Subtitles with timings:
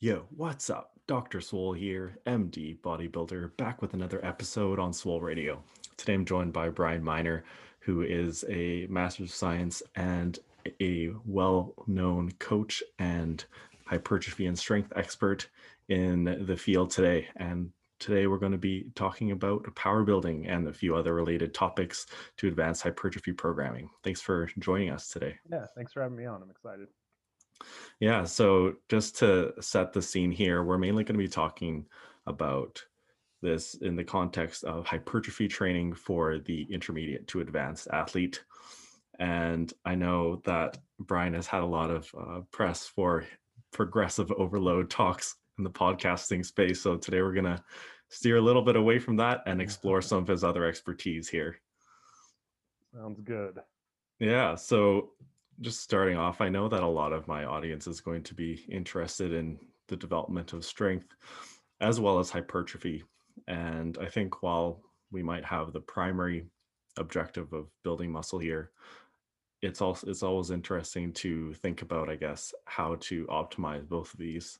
[0.00, 0.92] Yo, what's up?
[1.08, 1.40] Dr.
[1.40, 5.60] Swole here, MD bodybuilder, back with another episode on Swole Radio.
[5.96, 7.42] Today I'm joined by Brian Miner,
[7.80, 10.38] who is a Master of Science and
[10.80, 13.44] a well known coach and
[13.86, 15.48] hypertrophy and strength expert
[15.88, 17.26] in the field today.
[17.34, 21.54] And today we're going to be talking about power building and a few other related
[21.54, 22.06] topics
[22.36, 23.90] to advanced hypertrophy programming.
[24.04, 25.34] Thanks for joining us today.
[25.50, 26.40] Yeah, thanks for having me on.
[26.40, 26.86] I'm excited.
[28.00, 31.86] Yeah, so just to set the scene here, we're mainly going to be talking
[32.26, 32.82] about
[33.42, 38.44] this in the context of hypertrophy training for the intermediate to advanced athlete.
[39.18, 43.24] And I know that Brian has had a lot of uh, press for
[43.72, 46.80] progressive overload talks in the podcasting space.
[46.80, 47.62] So today we're going to
[48.08, 51.60] steer a little bit away from that and explore some of his other expertise here.
[52.94, 53.58] Sounds good.
[54.18, 54.54] Yeah.
[54.54, 55.10] So
[55.60, 58.64] just starting off, I know that a lot of my audience is going to be
[58.68, 59.58] interested in
[59.88, 61.14] the development of strength
[61.80, 63.04] as well as hypertrophy.
[63.46, 66.46] And I think while we might have the primary
[66.96, 68.70] objective of building muscle here,
[69.62, 74.20] it's also it's always interesting to think about, I guess, how to optimize both of
[74.20, 74.58] these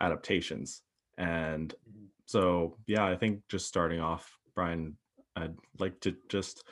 [0.00, 0.82] adaptations.
[1.16, 2.06] And mm-hmm.
[2.26, 4.96] so, yeah, I think just starting off, Brian,
[5.36, 6.64] I'd like to just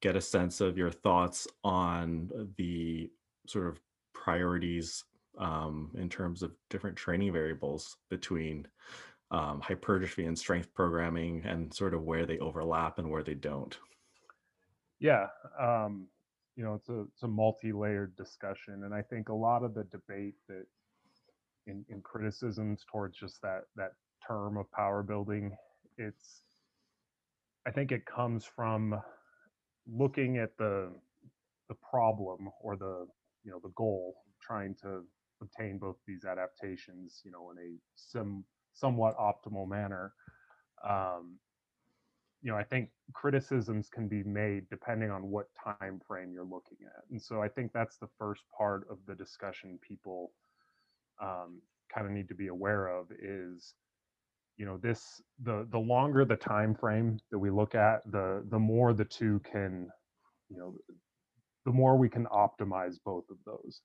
[0.00, 3.10] get a sense of your thoughts on the
[3.46, 3.80] sort of
[4.14, 5.04] priorities
[5.38, 8.66] um, in terms of different training variables between
[9.30, 13.78] um, hypertrophy and strength programming and sort of where they overlap and where they don't.
[14.98, 15.28] Yeah,
[15.58, 16.08] um,
[16.56, 19.84] you know, it's a it's a multi-layered discussion, and I think a lot of the
[19.84, 20.66] debate that
[21.66, 23.92] in, in criticisms towards just that that
[24.26, 25.56] term of power building,
[25.96, 26.42] it's
[27.66, 29.00] I think it comes from
[29.92, 30.90] looking at the
[31.68, 33.06] the problem or the
[33.44, 35.02] you know the goal trying to
[35.42, 40.12] obtain both these adaptations you know in a some somewhat optimal manner
[40.88, 41.38] um,
[42.42, 46.78] you know i think criticisms can be made depending on what time frame you're looking
[46.86, 47.04] at.
[47.10, 50.32] And so i think that's the first part of the discussion people
[51.20, 51.60] um,
[51.94, 53.74] kind of need to be aware of is
[54.60, 58.58] you know this the the longer the time frame that we look at the the
[58.58, 59.88] more the two can
[60.50, 60.74] you know
[61.64, 63.80] the more we can optimize both of those.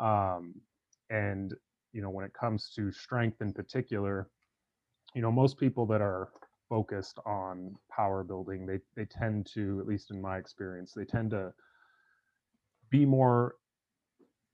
[0.00, 0.54] Um,
[1.10, 1.54] and
[1.92, 4.30] you know when it comes to strength in particular
[5.14, 6.30] you know most people that are
[6.70, 11.30] focused on power building they they tend to at least in my experience they tend
[11.30, 11.52] to
[12.90, 13.56] be more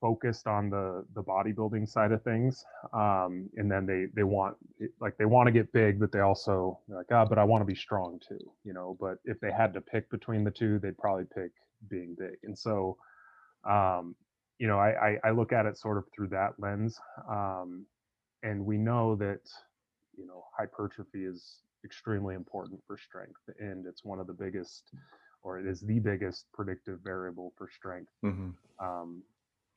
[0.02, 4.56] focused on the the bodybuilding side of things um, and then they they want
[5.00, 7.62] like they want to get big but they also like ah oh, but i want
[7.62, 10.80] to be strong too you know but if they had to pick between the two
[10.80, 11.52] they'd probably pick
[11.88, 12.96] being big and so
[13.64, 14.16] um,
[14.58, 16.98] you know I, I, I look at it sort of through that lens
[17.30, 17.86] um,
[18.42, 19.48] and we know that
[20.18, 24.90] you know hypertrophy is extremely important for strength and it's one of the biggest
[25.42, 28.50] or it is the biggest predictive variable for strength mm-hmm.
[28.84, 29.22] um,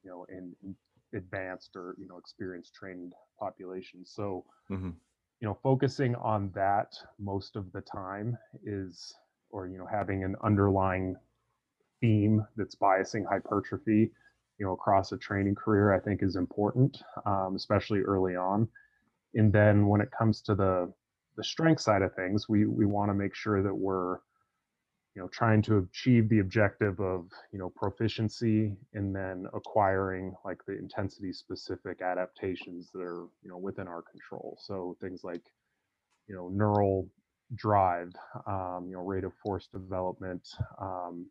[0.06, 0.76] you know, in, in
[1.16, 4.12] advanced or you know experienced trained populations.
[4.16, 4.92] So, mm-hmm.
[5.40, 9.14] you know, focusing on that most of the time is,
[9.50, 11.16] or you know, having an underlying
[12.02, 14.12] theme that's biasing hypertrophy,
[14.60, 18.68] you know, across a training career, I think is important, um, especially early on.
[19.34, 20.94] And then when it comes to the
[21.36, 24.20] the strength side of things, we we want to make sure that we're
[25.16, 30.60] you know trying to achieve the objective of you know proficiency and then acquiring like
[30.68, 34.58] the intensity specific adaptations that are you know within our control.
[34.62, 35.44] So things like
[36.28, 37.10] you know neural
[37.56, 38.12] drive
[38.48, 40.48] um, you know rate of force development
[40.82, 41.28] um,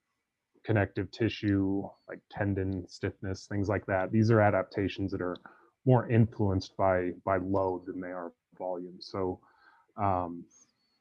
[0.64, 4.12] connective tissue like tendon stiffness things like that.
[4.12, 5.36] These are adaptations that are
[5.86, 8.96] more influenced by by load than they are volume.
[9.00, 9.40] So
[9.96, 10.44] um,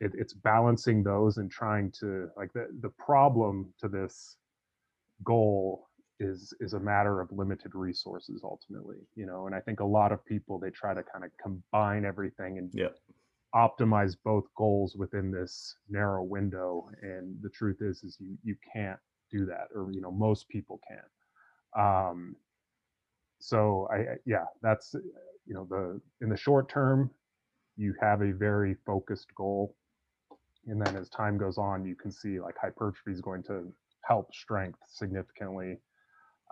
[0.03, 4.37] it, it's balancing those and trying to like the, the problem to this
[5.23, 5.87] goal
[6.19, 10.11] is is a matter of limited resources ultimately you know and i think a lot
[10.11, 12.88] of people they try to kind of combine everything and yeah
[13.55, 18.99] optimize both goals within this narrow window and the truth is is you you can't
[19.31, 22.09] do that or you know most people can't.
[22.11, 22.35] Um
[23.39, 24.95] so i yeah that's
[25.45, 27.11] you know the in the short term
[27.75, 29.75] you have a very focused goal
[30.68, 33.71] and then as time goes on, you can see like hypertrophy is going to
[34.06, 35.77] help strength significantly.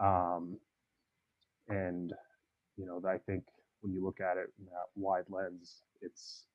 [0.02, 0.58] Um,
[1.70, 2.14] and
[2.78, 3.44] you know, I think
[3.82, 6.46] when you look at it in that wide lens, it's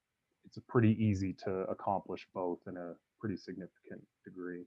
[0.44, 4.64] it's pretty easy to accomplish both in a pretty significant degree.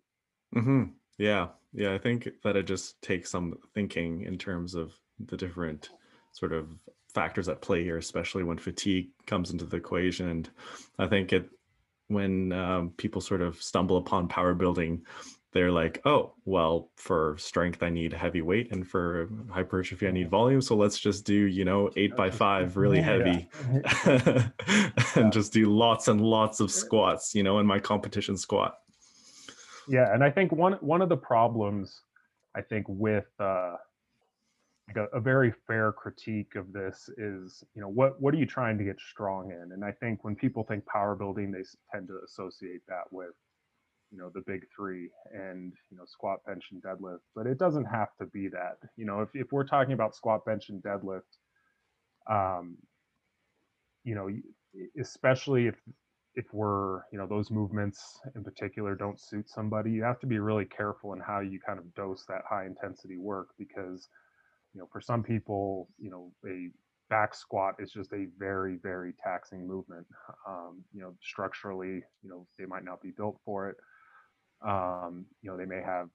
[0.56, 0.84] Mm-hmm.
[1.18, 1.94] Yeah, yeah.
[1.94, 5.90] I think that it just takes some thinking in terms of the different
[6.34, 6.70] sort of
[7.14, 10.30] factors at play here, especially when fatigue comes into the equation.
[10.30, 10.50] And
[10.98, 11.50] I think it
[12.10, 15.04] when um, people sort of stumble upon power building,
[15.52, 20.30] they're like, oh, well, for strength, I need heavy weight, and for hypertrophy, I need
[20.30, 20.62] volume.
[20.62, 23.50] So let's just do, you know, eight by five, really heavy,
[24.06, 24.50] yeah.
[25.16, 28.76] and just do lots and lots of squats, you know, in my competition squat.
[29.88, 32.02] Yeah, and I think one one of the problems,
[32.56, 33.76] I think, with uh,
[34.90, 38.46] like a, a very fair critique of this is, you know, what what are you
[38.46, 39.72] trying to get strong in?
[39.72, 41.64] And I think when people think power building, they
[41.94, 43.34] tend to associate that with
[44.12, 47.86] you know the big three and you know squat bench and deadlift but it doesn't
[47.86, 51.22] have to be that you know if, if we're talking about squat bench and deadlift
[52.30, 52.76] um
[54.04, 54.30] you know
[55.00, 55.76] especially if
[56.36, 60.40] if we're you know those movements in particular don't suit somebody you have to be
[60.40, 64.10] really careful in how you kind of dose that high intensity work because
[64.74, 66.70] you know for some people you know a
[67.10, 70.06] back squat is just a very very taxing movement
[70.48, 73.78] um, you know structurally you know they might not be built for it
[74.62, 76.10] um, you know, they may have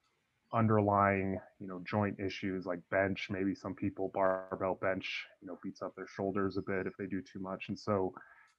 [0.53, 3.27] underlying, you know, joint issues like bench.
[3.29, 7.07] Maybe some people barbell bench, you know, beats up their shoulders a bit if they
[7.07, 7.65] do too much.
[7.69, 8.13] And so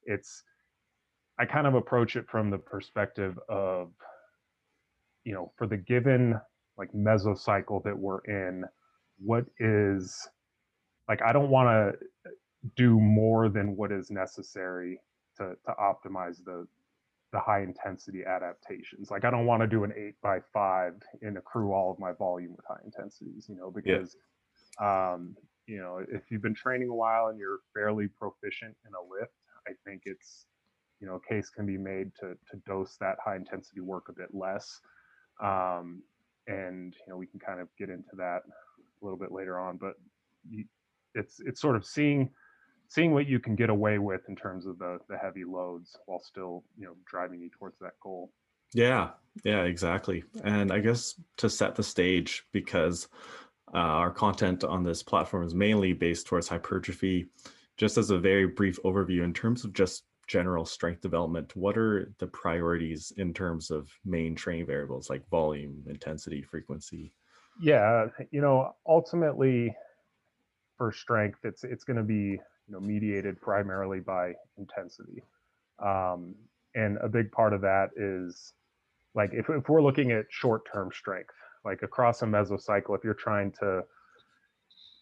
[0.04, 0.42] it's,
[1.38, 3.92] I kind of approach it from the perspective of,
[5.24, 6.40] you know, for the given
[6.76, 8.64] like mesocycle that we're in,
[9.18, 10.28] what is
[11.08, 12.30] like, I don't want to
[12.74, 15.00] do more than what is necessary
[15.36, 16.66] to, to optimize the,
[17.32, 19.10] the high intensity adaptations.
[19.10, 22.12] Like I don't want to do an eight by five and accrue all of my
[22.12, 24.16] volume with high intensities, you know, because
[24.80, 25.12] yeah.
[25.12, 25.36] um,
[25.66, 29.32] you know, if you've been training a while and you're fairly proficient in a lift,
[29.66, 30.46] I think it's,
[31.00, 34.12] you know, a case can be made to to dose that high intensity work a
[34.12, 34.80] bit less.
[35.42, 36.02] Um,
[36.46, 38.42] and you know, we can kind of get into that
[39.00, 39.94] a little bit later on, but
[40.48, 40.64] you,
[41.14, 42.30] it's it's sort of seeing
[42.88, 46.20] seeing what you can get away with in terms of the the heavy loads while
[46.20, 48.32] still you know driving you towards that goal.
[48.74, 49.10] Yeah.
[49.44, 50.24] Yeah exactly.
[50.44, 53.08] And i guess to set the stage because
[53.74, 57.26] uh, our content on this platform is mainly based towards hypertrophy
[57.76, 62.12] just as a very brief overview in terms of just general strength development what are
[62.18, 67.12] the priorities in terms of main training variables like volume intensity frequency
[67.60, 69.74] yeah you know ultimately
[70.76, 75.22] for strength it's it's going to be you know, mediated primarily by intensity.
[75.78, 76.34] Um,
[76.74, 78.52] and a big part of that is
[79.14, 83.52] like if, if we're looking at short-term strength, like across a mesocycle, if you're trying
[83.60, 83.82] to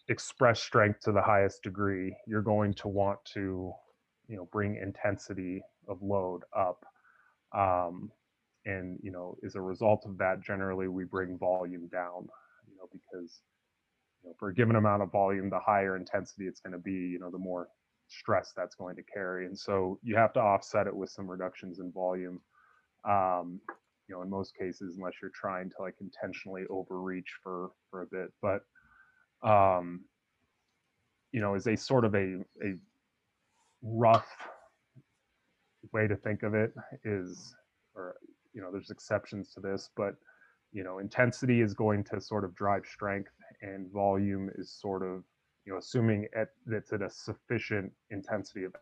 [0.07, 3.71] express strength to the highest degree, you're going to want to,
[4.27, 6.85] you know, bring intensity of load up.
[7.53, 8.11] Um,
[8.65, 12.27] and you know, as a result of that, generally we bring volume down,
[12.93, 13.41] know, because
[14.25, 17.19] know, for a given amount of volume, the higher intensity it's going to be, you
[17.19, 17.67] know, the more
[18.07, 19.45] stress that's going to carry.
[19.45, 22.41] And so you have to offset it with some reductions in volume.
[23.07, 23.59] Um,
[24.07, 28.07] you know, in most cases, unless you're trying to like intentionally overreach for for a
[28.07, 28.61] bit, but
[29.47, 30.05] um,
[31.31, 32.75] you know, is a sort of a a
[33.81, 34.27] rough
[35.91, 36.71] way to think of it
[37.03, 37.55] is,
[37.95, 38.15] or
[38.53, 40.15] you know, there's exceptions to this, but
[40.75, 43.31] you know, intensity is going to sort of drive strength
[43.61, 45.23] and volume is sort of,
[45.63, 48.75] you know, assuming at, that's at a sufficient intensity of,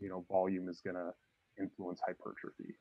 [0.00, 1.10] you know, volume is going to
[1.58, 2.74] influence hypertrophy.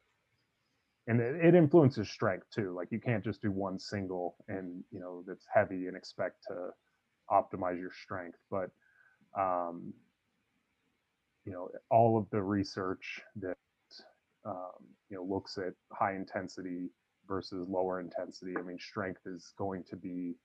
[1.08, 2.76] And it, it influences strength too.
[2.76, 6.72] Like you can't just do one single and, you know, that's heavy and expect to
[7.32, 8.40] optimize your strength.
[8.52, 8.72] But,
[9.40, 9.94] um,
[11.46, 13.56] you know, all of the research that,
[14.46, 16.90] um, you know, looks at high intensity
[17.34, 18.54] versus lower intensity.
[18.58, 20.36] I mean, strength is going to be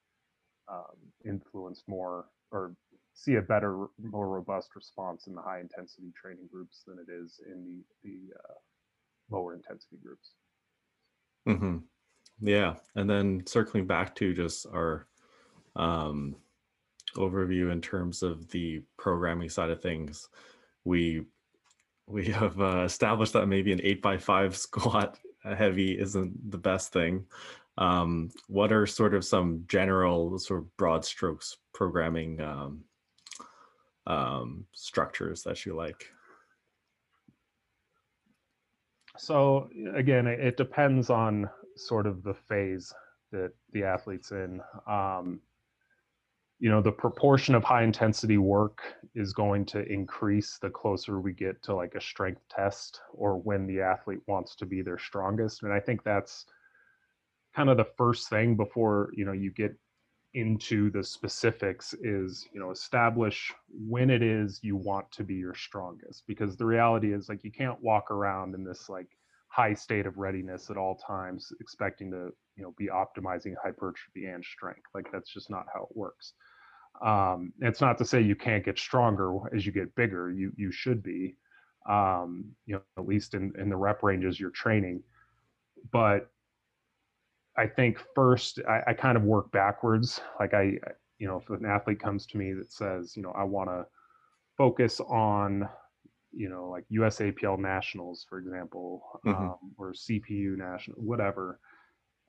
[0.72, 2.74] um, influenced more or
[3.12, 7.40] see a better, more robust response in the high intensity training groups than it is
[7.46, 8.54] in the the uh,
[9.30, 10.30] lower intensity groups.
[11.46, 11.78] Mm-hmm.
[12.40, 15.06] Yeah, and then circling back to just our
[15.76, 16.36] um,
[17.16, 20.28] overview in terms of the programming side of things,
[20.84, 21.24] we
[22.06, 25.18] we have uh, established that maybe an eight by five squat
[25.56, 27.26] heavy isn't the best thing.
[27.76, 32.84] Um, what are sort of some general sort of broad strokes programming um,
[34.06, 36.06] um, structures that you like?
[39.16, 42.92] So again, it depends on sort of the phase
[43.32, 44.60] that the athlete's in.
[44.86, 45.40] Um,
[46.60, 48.82] you know the proportion of high intensity work
[49.14, 53.66] is going to increase the closer we get to like a strength test or when
[53.66, 56.46] the athlete wants to be their strongest and i think that's
[57.54, 59.74] kind of the first thing before you know you get
[60.34, 63.52] into the specifics is you know establish
[63.88, 67.50] when it is you want to be your strongest because the reality is like you
[67.50, 69.08] can't walk around in this like
[69.48, 74.44] high state of readiness at all times expecting to you know be optimizing hypertrophy and
[74.44, 76.34] strength like that's just not how it works
[77.04, 80.72] um it's not to say you can't get stronger as you get bigger you you
[80.72, 81.36] should be
[81.88, 85.02] um you know at least in in the rep ranges you're training
[85.92, 86.30] but
[87.58, 90.20] I think first I, I, kind of work backwards.
[90.38, 90.78] Like I,
[91.18, 93.84] you know, if an athlete comes to me that says, you know, I want to
[94.56, 95.68] focus on,
[96.32, 99.42] you know, like USAPL nationals, for example, mm-hmm.
[99.42, 101.58] um, or CPU national, whatever.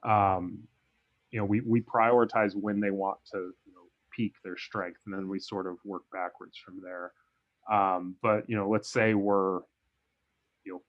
[0.03, 0.63] Um,
[1.29, 3.83] you know, we we prioritize when they want to, you know,
[4.19, 7.13] peak their strength, and then we sort of work backwards from there.
[7.71, 9.59] Um, but you know, let's say we're,
[10.65, 10.81] you know,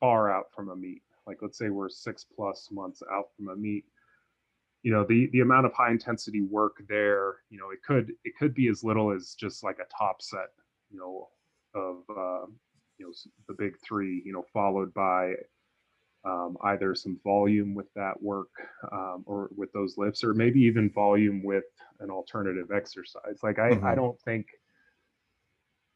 [0.00, 3.56] far out from a meet like let's say we're six plus months out from a
[3.56, 3.84] meet
[4.82, 8.32] you know the the amount of high intensity work there you know it could it
[8.38, 10.48] could be as little as just like a top set
[10.90, 11.28] you know
[11.74, 12.46] of uh,
[12.96, 13.12] you know
[13.46, 15.32] the big three you know followed by
[16.24, 18.50] um, either some volume with that work
[18.92, 21.64] um, or with those lifts or maybe even volume with
[22.00, 23.86] an alternative exercise like i mm-hmm.
[23.86, 24.46] i don't think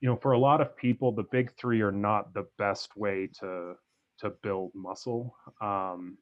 [0.01, 3.29] you know for a lot of people the big three are not the best way
[3.41, 3.75] to
[4.23, 5.37] to build muscle.
[5.61, 6.17] Um,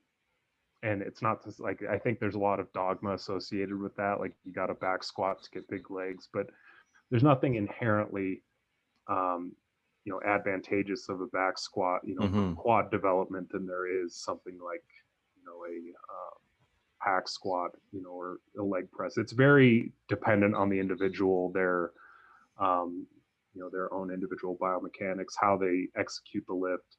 [0.83, 4.19] and it's not just like I think there's a lot of dogma associated with that.
[4.19, 6.47] Like you got to back squat to get big legs, but
[7.11, 8.43] there's nothing inherently,
[9.09, 9.53] um,
[10.05, 12.55] you know, advantageous of a back squat, you know, mm-hmm.
[12.55, 14.83] quad development than there is something like,
[15.37, 15.77] you know, a
[16.13, 16.39] um,
[16.99, 19.19] hack squat, you know, or a leg press.
[19.19, 21.91] It's very dependent on the individual, their,
[22.59, 23.07] um,
[23.55, 26.97] you know, their own individual biomechanics, how they execute the lift.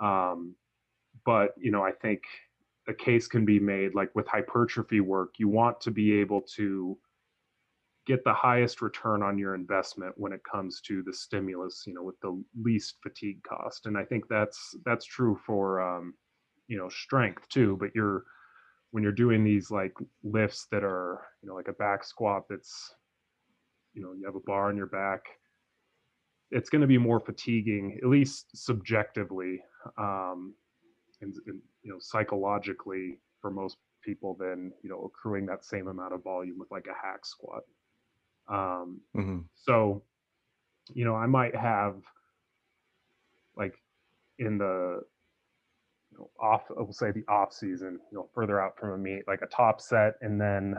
[0.00, 0.54] Um,
[1.24, 2.22] but you know, I think
[2.88, 6.98] a case can be made like with hypertrophy work, you want to be able to
[8.06, 12.02] get the highest return on your investment when it comes to the stimulus, you know,
[12.02, 13.86] with the least fatigue cost.
[13.86, 16.14] And I think that's that's true for um,
[16.68, 18.24] you know, strength too, but you're
[18.92, 22.94] when you're doing these like lifts that are, you know, like a back squat that's
[23.94, 25.22] you know, you have a bar on your back,
[26.50, 29.60] it's going to be more fatiguing, at least subjectively,
[29.98, 30.54] um,
[31.22, 36.12] and, and, you know psychologically for most people than you know accruing that same amount
[36.12, 37.62] of volume with like a hack squat.
[38.48, 39.38] Um, mm-hmm.
[39.54, 40.02] So,
[40.94, 41.96] you know, I might have
[43.56, 43.74] like
[44.38, 45.00] in the
[46.12, 48.98] you know, off, I will say the off season, you know, further out from a
[48.98, 50.76] meet, like a top set, and then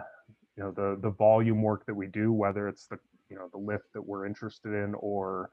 [0.56, 2.98] you know the the volume work that we do, whether it's the
[3.30, 5.50] you know the lift that we're interested in or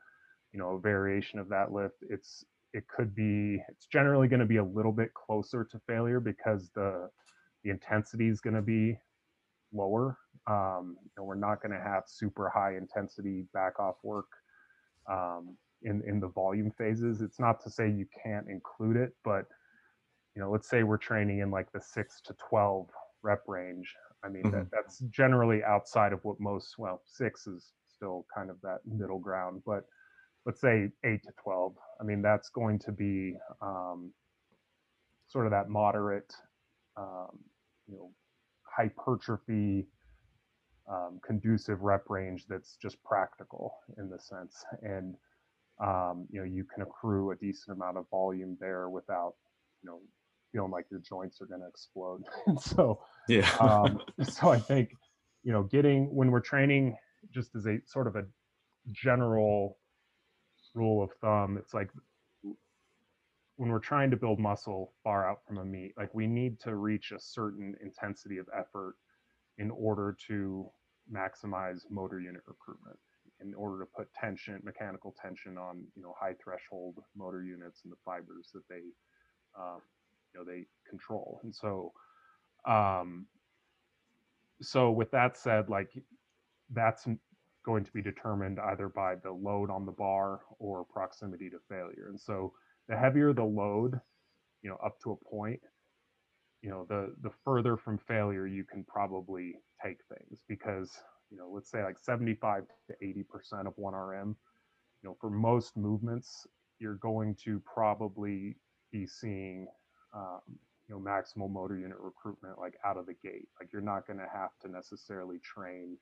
[0.53, 4.47] you know a variation of that lift, it's it could be it's generally going to
[4.47, 7.09] be a little bit closer to failure because the
[7.63, 8.99] the intensity is going to be
[9.75, 14.29] lower um, you know, we're not going to have super high intensity back off work
[15.11, 19.47] um, in in the volume phases it's not to say you can't include it but
[20.35, 22.87] you know let's say we're training in like the 6 to 12
[23.23, 23.93] rep range
[24.25, 24.57] i mean mm-hmm.
[24.57, 29.19] that, that's generally outside of what most well 6 is still kind of that middle
[29.19, 29.85] ground but
[30.47, 31.75] let's say eight to 12.
[32.01, 34.13] I mean, that's going to be um,
[35.27, 36.33] sort of that moderate,
[36.97, 37.39] um,
[37.89, 38.11] you know,
[38.77, 39.87] hypertrophy
[40.91, 44.65] um, conducive rep range that's just practical in the sense.
[44.83, 45.15] And,
[45.83, 49.35] um, you know, you can accrue a decent amount of volume there without,
[49.83, 50.01] you know,
[50.53, 52.23] feeling like your joints are going to explode.
[52.61, 53.51] so, yeah.
[53.61, 54.91] um, so I think,
[55.43, 56.97] you know, getting when we're training
[57.33, 58.25] just as a sort of a
[58.93, 59.79] general
[60.75, 61.89] rule of thumb it's like
[63.57, 66.77] when we're trying to build muscle far out from a meet like we need to
[66.77, 68.97] reach a certain intensity of effort
[69.59, 70.67] in order to
[71.13, 72.99] maximize motor unit recruitment
[73.41, 77.93] in order to put tension mechanical tension on you know high threshold motor units and
[77.93, 78.83] the fibers that they
[79.59, 79.81] um,
[80.33, 81.93] you know they control and so
[82.67, 83.27] um
[84.63, 85.91] so with that said like
[86.71, 87.07] that's
[87.65, 92.07] going to be determined either by the load on the bar or proximity to failure.
[92.09, 92.53] And so
[92.89, 94.01] the heavier the load,
[94.63, 95.61] you know, up to a point,
[96.63, 100.93] you know, the the further from failure you can probably take things because,
[101.31, 104.29] you know, let's say like 75 to 80% of 1RM,
[105.03, 106.47] you know, for most movements,
[106.79, 108.57] you're going to probably
[108.93, 109.67] be seeing
[110.15, 110.41] um,
[110.89, 113.49] you know maximal motor unit recruitment like out of the gate.
[113.61, 115.97] Like you're not going to have to necessarily train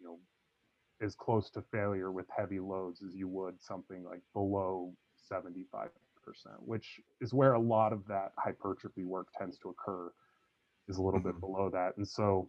[0.00, 0.18] you know
[1.04, 4.92] as close to failure with heavy loads as you would something like below
[5.30, 5.88] 75%,
[6.60, 10.12] which is where a lot of that hypertrophy work tends to occur,
[10.88, 11.30] is a little mm-hmm.
[11.30, 11.96] bit below that.
[11.96, 12.48] And so,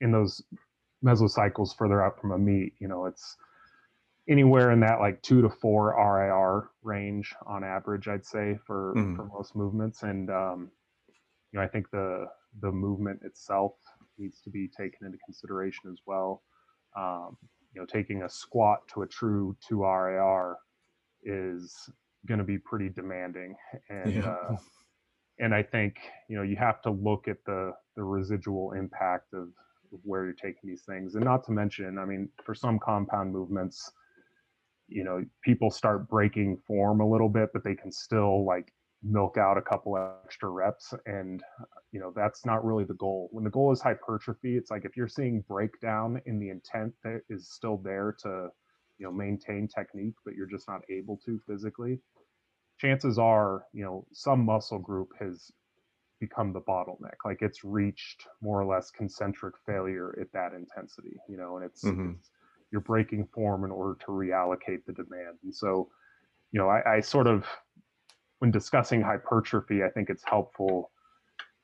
[0.00, 0.42] in those
[1.04, 3.36] mesocycles further out from a meet, you know, it's
[4.28, 9.16] anywhere in that like two to four RIR range on average, I'd say for Mhm.
[9.16, 10.02] for most movements.
[10.02, 10.70] And um,
[11.50, 13.74] you know, I think the the movement itself
[14.18, 16.42] needs to be taken into consideration as well.
[16.96, 17.36] Um,
[17.72, 20.58] you know, taking a squat to a true two RIR
[21.22, 21.90] is
[22.26, 23.54] going to be pretty demanding,
[23.88, 24.26] and Yeah.
[24.26, 24.56] uh,
[25.38, 25.96] and I think
[26.28, 29.48] you know you have to look at the the residual impact of,
[29.92, 33.32] of where you're taking these things, and not to mention, I mean, for some compound
[33.32, 33.90] movements,
[34.88, 38.72] you know, people start breaking form a little bit, but they can still like
[39.02, 41.42] milk out a couple extra reps, and
[41.92, 43.28] you know that's not really the goal.
[43.32, 47.22] When the goal is hypertrophy, it's like if you're seeing breakdown in the intent that
[47.30, 48.48] is still there to
[49.00, 51.98] you know maintain technique, but you're just not able to physically
[52.80, 55.50] chances are, you know, some muscle group has
[56.18, 57.16] become the bottleneck.
[57.24, 61.84] Like it's reached more or less concentric failure at that intensity, you know, and it's,
[61.84, 62.14] Mhm.
[62.14, 62.30] it's
[62.70, 65.38] you're breaking form in order to reallocate the demand.
[65.42, 65.90] And so,
[66.52, 67.46] you know, I, I sort of,
[68.38, 70.92] when discussing hypertrophy, I think it's helpful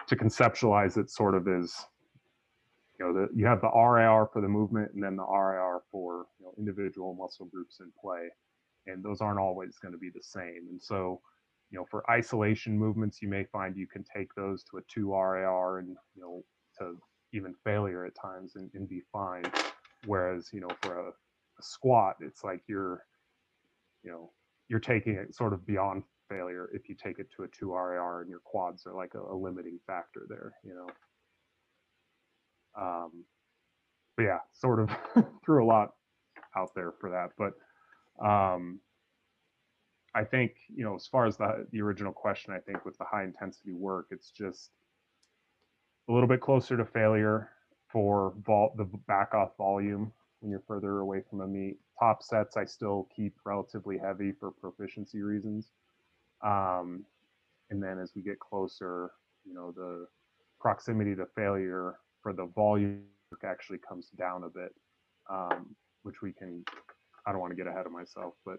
[0.06, 1.74] to conceptualize it sort of as,
[2.98, 6.26] you know, the, you have the RIR for the movement and then the RIR for
[6.38, 8.28] you know, individual muscle groups in play
[8.86, 10.66] and those aren't always going to be the same.
[10.70, 11.20] And so,
[11.70, 15.12] you know, for isolation movements, you may find you can take those to a two
[15.12, 16.44] RIR and, you know,
[16.78, 16.96] to
[17.32, 19.44] even failure at times and, and be fine.
[20.06, 23.02] Whereas, you know, for a, a squat, it's like you're,
[24.04, 24.30] you know,
[24.68, 28.20] you're taking it sort of beyond failure if you take it to a two RIR
[28.20, 30.86] and your quads are like a, a limiting factor there, you know.
[32.80, 33.24] Um,
[34.16, 34.90] but yeah, sort of
[35.44, 35.94] threw a lot
[36.56, 37.30] out there for that.
[37.36, 38.80] But um,
[40.14, 43.04] I think you know, as far as the the original question, I think with the
[43.04, 44.70] high intensity work, it's just
[46.08, 47.50] a little bit closer to failure
[47.90, 51.78] for vol- the back off volume when you're further away from a meet.
[51.98, 55.70] Top sets, I still keep relatively heavy for proficiency reasons.
[56.44, 57.04] Um,
[57.70, 59.10] and then as we get closer,
[59.44, 60.06] you know, the
[60.60, 63.04] proximity to failure for the volume
[63.44, 64.74] actually comes down a bit,
[65.30, 66.64] um, which we can
[67.24, 68.58] I don't want to get ahead of myself, but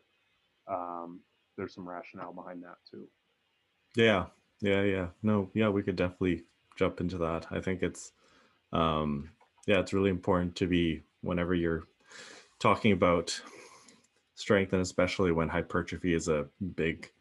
[0.71, 1.19] um,
[1.58, 3.10] there's some rationale behind that too.
[3.97, 4.27] Yeah,
[4.62, 5.08] yeah, yeah.
[5.21, 6.45] No, yeah, we could definitely
[6.77, 7.47] jump into that.
[7.51, 8.13] I think it's,
[8.71, 9.32] um,
[9.65, 11.84] yeah, it's really important to be whenever you're
[12.60, 13.38] talking about
[14.36, 17.12] strength, and especially when hypertrophy is a big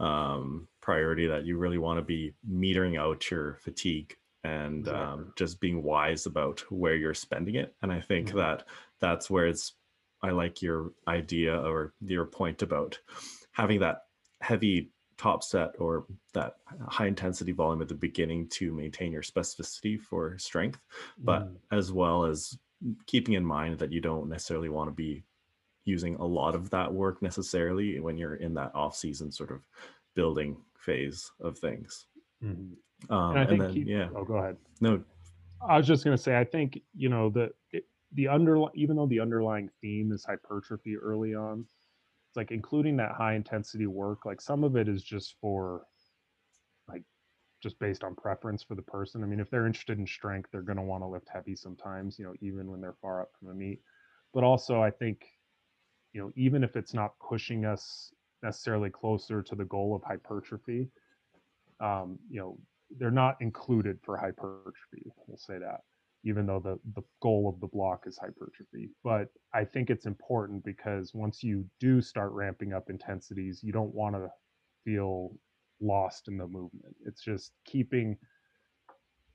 [0.00, 5.60] um, priority, that you really want to be metering out your fatigue and um, just
[5.60, 7.74] being wise about where you're spending it.
[7.82, 8.36] And I think Mhm.
[8.36, 8.66] that
[9.00, 9.74] that's where it's.
[10.24, 13.00] I like your idea or your point about
[13.52, 14.06] having that
[14.40, 20.00] heavy top set or that high intensity volume at the beginning to maintain your specificity
[20.00, 20.80] for strength,
[21.24, 22.56] but Mm, as well as
[23.06, 25.24] keeping in mind that you don't necessarily want to be
[25.84, 29.66] using a lot of that work necessarily when you're in that off season sort of
[30.14, 32.06] building phase of things.
[32.40, 32.76] mhm.
[33.10, 34.56] Um, and I and, think then, keep, yeah, oh, go ahead.
[34.80, 35.02] no,
[35.68, 37.84] I was just gonna say, I think you know the it,
[38.14, 43.12] the under even though the underlying theme is hypertrophy early on, it's like including that
[43.12, 44.24] high intensity work.
[44.24, 45.82] Like some of it is just for
[46.88, 47.02] like
[47.62, 49.22] just based on preference for the person.
[49.22, 52.24] I mean, if they're interested in strength, they're gonna want to lift heavy sometimes, you
[52.24, 53.80] know, even when they're far up from a meet.
[54.34, 55.26] But also, I think
[56.12, 58.12] you know even if it's not pushing us
[58.42, 60.88] necessarily closer to the goal of hypertrophy,
[61.80, 62.58] um, you know,
[62.98, 65.12] they're not included for hypertrophy.
[65.26, 65.80] We'll say that,
[66.24, 68.90] even though the the goal of the block is hypertrophy.
[69.02, 73.94] But I think it's important because once you do start ramping up intensities, you don't
[73.94, 74.28] want to
[74.84, 75.36] feel
[75.80, 76.94] lost in the movement.
[77.04, 78.16] It's just keeping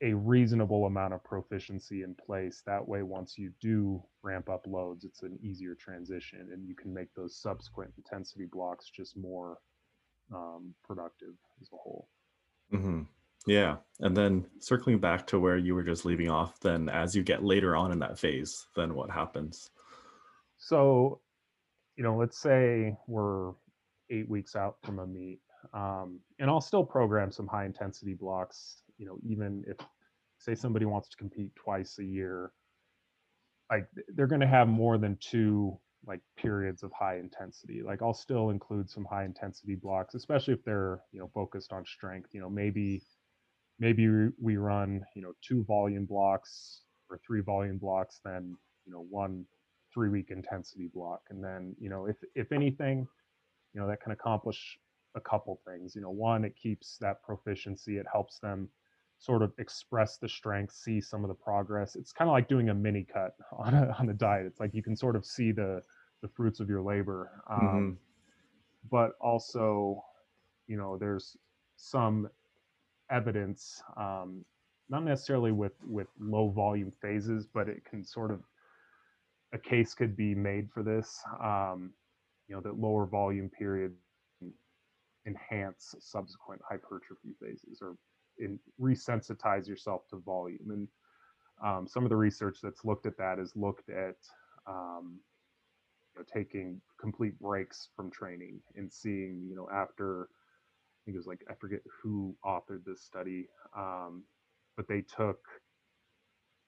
[0.00, 2.62] a reasonable amount of proficiency in place.
[2.66, 6.92] That way, once you do ramp up loads, it's an easier transition, and you can
[6.94, 9.58] make those subsequent intensity blocks just more
[10.34, 12.08] um, productive as a whole.
[12.70, 13.02] hmm
[13.46, 13.76] Yeah.
[14.00, 17.44] And then circling back to where you were just leaving off, then as you get
[17.44, 19.70] later on in that phase, then what happens?
[20.58, 21.20] So,
[21.96, 23.52] you know, let's say we're
[24.10, 25.40] eight weeks out from a meet,
[25.72, 28.82] um, and I'll still program some high intensity blocks.
[28.98, 29.76] You know, even if,
[30.38, 32.52] say, somebody wants to compete twice a year,
[33.70, 37.82] like they're going to have more than two like periods of high intensity.
[37.82, 41.84] Like I'll still include some high intensity blocks, especially if they're you know focused on
[41.84, 42.30] strength.
[42.32, 43.02] You know, maybe
[43.78, 44.08] maybe
[44.40, 49.46] we- run you know two volume blocks or three volume blocks, then you know one
[49.92, 53.06] three week intensity block, and then you know if if anything,
[53.72, 54.78] you know that can accomplish
[55.14, 55.94] a couple things.
[55.94, 57.98] You know, one it keeps that proficiency.
[57.98, 58.70] It helps them
[59.18, 61.96] sort of express the strength, see some of the progress.
[61.96, 64.46] It's kind of like doing a mini cut on a on a diet.
[64.46, 65.82] It's like you can sort of see the
[66.22, 67.98] the fruits of your labor, um, hmm
[68.90, 70.02] but also,
[70.66, 71.36] you know, there's
[71.76, 72.28] some
[73.10, 74.44] evidence, um,
[74.88, 78.40] not necessarily with with low volume phases, but it can sort of
[79.52, 81.22] a case could be made for this.
[81.42, 81.92] Um,
[82.48, 83.98] you know, that lower volume periods
[85.26, 87.96] enhance subsequent hypertrophy phases or
[88.38, 90.70] in, resensitize yourself to volume.
[90.70, 90.88] And
[91.64, 94.16] um, some of the research that's looked at that is looked at
[94.66, 95.18] um,
[96.14, 100.28] you know, taking complete breaks from training and seeing, you know, after
[101.08, 104.24] think it was like I forget who authored this study, um,
[104.76, 105.38] but they took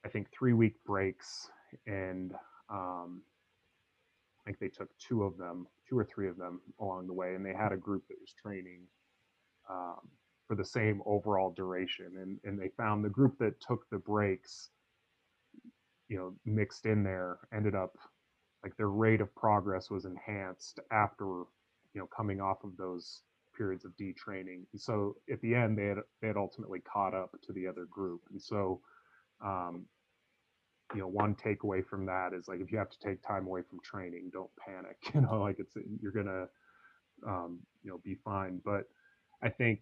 [0.06, 1.50] I think three week breaks
[1.86, 2.32] and
[2.70, 3.20] um,
[4.40, 7.34] I think they took two of them, two or three of them along the way,
[7.34, 8.80] and they had a group that was training
[9.68, 10.08] um,
[10.48, 14.70] for the same overall duration, and and they found the group that took the breaks,
[16.08, 17.92] you know, mixed in there, ended up
[18.64, 21.26] like their rate of progress was enhanced after
[21.92, 23.20] you know coming off of those
[23.60, 24.64] periods of detraining.
[24.76, 28.22] So at the end, they had they had ultimately caught up to the other group,
[28.30, 28.80] and so
[29.44, 29.86] um,
[30.94, 33.62] you know one takeaway from that is like if you have to take time away
[33.68, 36.46] from training don't panic you know like it's you're gonna
[37.26, 38.84] um, you know be fine but
[39.42, 39.80] i think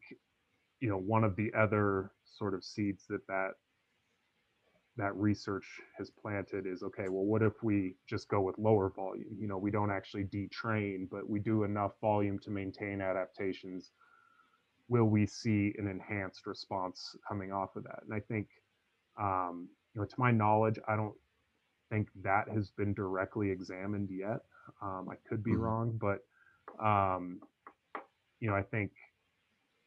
[0.80, 3.52] you know one of the other sort of seeds that that
[4.98, 5.66] that research
[5.98, 9.58] has planted is okay well what if we just go with lower volume you know
[9.58, 13.92] we don't actually detrain but we do enough volume to maintain adaptations
[14.88, 18.48] will we see an enhanced response coming off of that and i think
[19.20, 21.14] um, you know, to my knowledge, I don't
[21.90, 24.40] think that has been directly examined yet.
[24.82, 26.20] Um, I could be hmm wrong, but
[26.84, 27.40] um,
[28.40, 28.92] you know, I think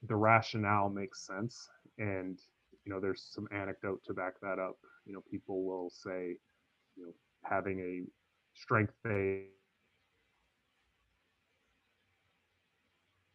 [0.08, 2.39] the rationale makes sense, and
[2.86, 4.78] you know, there's some anecdote to back that up.
[5.06, 6.38] You know, people will say,
[6.96, 8.04] you know, having a
[8.54, 9.48] strength phase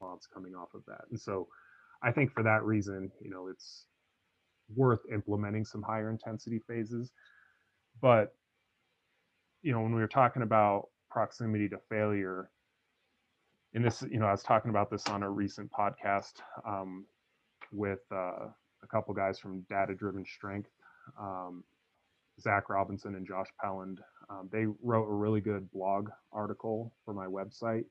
[0.00, 1.48] response coming off of that, and so
[2.02, 3.86] I think for that reason, you know, it's
[4.74, 7.12] worth implementing some higher intensity phases.
[8.00, 8.34] But
[9.62, 12.50] you know, when we were talking about proximity to failure,
[13.74, 16.34] and this, you know, I was talking about this on a recent podcast
[16.66, 17.06] um,
[17.72, 18.48] with uh,
[18.82, 20.70] a couple guys from Data Driven Strength,
[21.18, 21.64] um,
[22.40, 23.98] Zach Robinson and Josh Pelland.
[24.30, 27.84] Um, they wrote a really good blog article for my website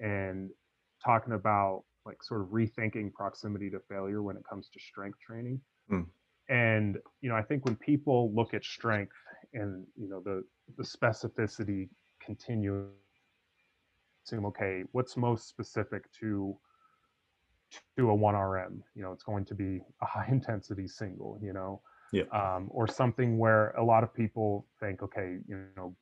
[0.00, 0.50] and
[1.04, 5.60] talking about like sort of rethinking proximity to failure when it comes to strength training
[5.90, 6.06] Mm.
[6.48, 9.16] and you know i think when people look at strength
[9.54, 10.44] and you know the
[10.76, 11.88] the specificity
[12.24, 12.86] continue
[14.24, 16.56] assume okay what's most specific to
[17.96, 21.80] to a 1rm you know it's going to be a high intensity single you know
[22.12, 22.24] Yeah.
[22.32, 25.94] um, or something where a lot of people think okay you know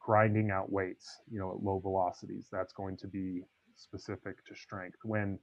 [0.00, 3.42] grinding out weights you know at low velocities that's going to be
[3.76, 5.38] specific to strength when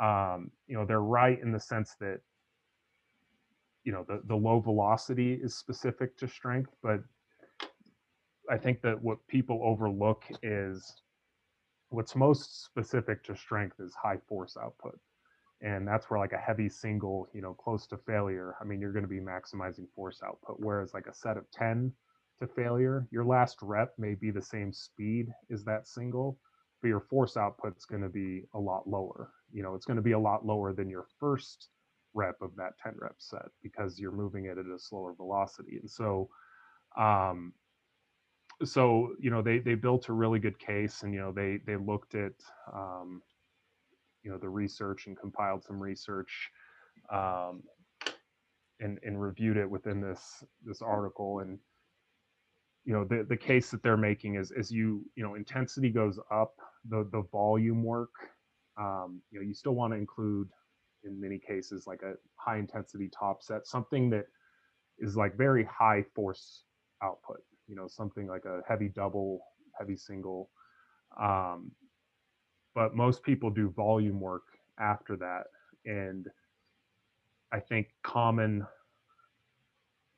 [0.00, 2.20] um, you know they're right in the sense that
[3.84, 7.00] you know the the low velocity is specific to strength but
[8.50, 11.02] i think that what people overlook is
[11.88, 14.98] what's most specific to strength is high force output
[15.62, 18.92] and that's where like a heavy single you know close to failure i mean you're
[18.92, 21.92] going to be maximizing force output whereas like a set of 10
[22.38, 26.38] to failure your last rep may be the same speed as that single
[26.80, 29.32] but your force output's going to be a lot lower.
[29.52, 31.68] You know it's going to be a lot lower than your first
[32.14, 35.88] rep of that 10 rep set because you're moving it at a slower velocity and
[35.88, 36.28] so
[36.96, 37.52] um
[38.64, 41.76] so you know they they built a really good case and you know they they
[41.76, 42.32] looked at
[42.74, 43.22] um
[44.22, 46.50] you know the research and compiled some research
[47.12, 47.62] um
[48.80, 51.40] and and reviewed it within this this article.
[51.40, 51.58] And
[52.84, 56.18] you know the the case that they're making is as you you know intensity goes
[56.30, 56.54] up
[56.88, 58.10] the the volume work
[58.78, 60.48] um you know you still want to include
[61.04, 64.26] in many cases like a high intensity top set something that
[64.98, 66.64] is like very high force
[67.02, 69.40] output you know something like a heavy double
[69.78, 70.50] heavy single
[71.20, 71.70] um,
[72.74, 74.44] but most people do volume work
[74.78, 75.44] after that
[75.84, 76.26] and
[77.52, 78.66] i think common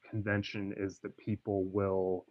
[0.08, 2.26] convention is that people will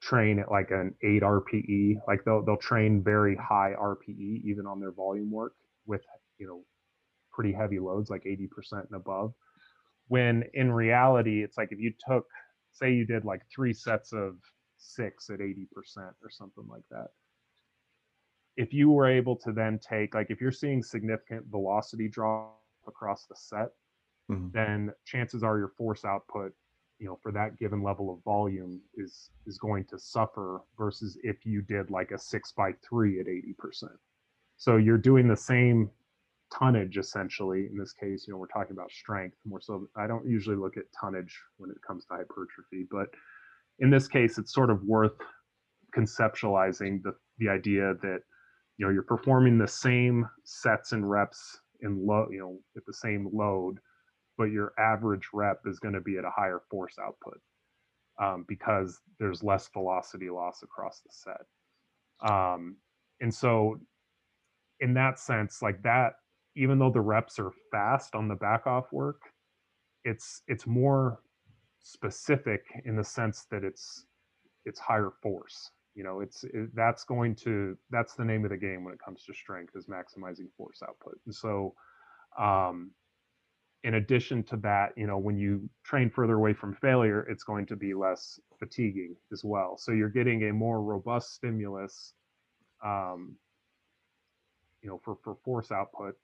[0.00, 4.80] train at like an 8 rpe like they'll they'll train very high rpe even on
[4.80, 5.54] their volume work
[5.86, 6.02] with
[6.38, 6.62] you know
[7.32, 9.32] pretty heavy loads like 80% and above
[10.08, 12.26] when in reality it's like if you took
[12.72, 14.36] say you did like three sets of
[14.76, 15.66] six at 80%
[16.22, 17.08] or something like that
[18.56, 23.26] if you were able to then take like if you're seeing significant velocity drop across
[23.26, 23.68] the set
[24.30, 24.52] Mhm.
[24.52, 26.54] then chances are your force output,
[26.98, 31.44] you know, for that given level of volume is is going to suffer versus if
[31.44, 33.98] you did like a six by three at 80%.
[34.56, 35.90] So you're doing the same
[36.50, 37.66] tonnage essentially.
[37.66, 39.88] In this case, you know, we're talking about strength more so.
[39.96, 43.08] I don't usually look at tonnage when it comes to hypertrophy, but
[43.80, 45.18] in this case, it's sort of worth
[45.96, 48.22] conceptualizing the the idea that
[48.82, 52.92] you know you're performing the same sets and reps in low, you know, at the
[52.92, 53.78] same load,
[54.36, 57.38] but your average rep is going to be at a higher force output
[58.20, 62.28] um, because there's less velocity loss across the set.
[62.28, 62.74] Um,
[63.20, 63.78] and so,
[64.80, 66.14] in that sense, like that,
[66.56, 69.20] even though the reps are fast on the back off work,
[70.04, 71.20] it's it's more
[71.78, 74.06] specific in the sense that it's
[74.64, 78.56] it's higher force you know it's it, that's going to that's the name of the
[78.56, 81.18] game when it comes to strength is maximizing force output.
[81.26, 81.74] And so
[82.38, 82.90] um
[83.84, 87.66] in addition to that you know when you train further away from failure it's going
[87.66, 89.76] to be less fatiguing as well.
[89.78, 92.14] So you're getting a more robust stimulus
[92.84, 93.36] um
[94.82, 96.14] you know for for force output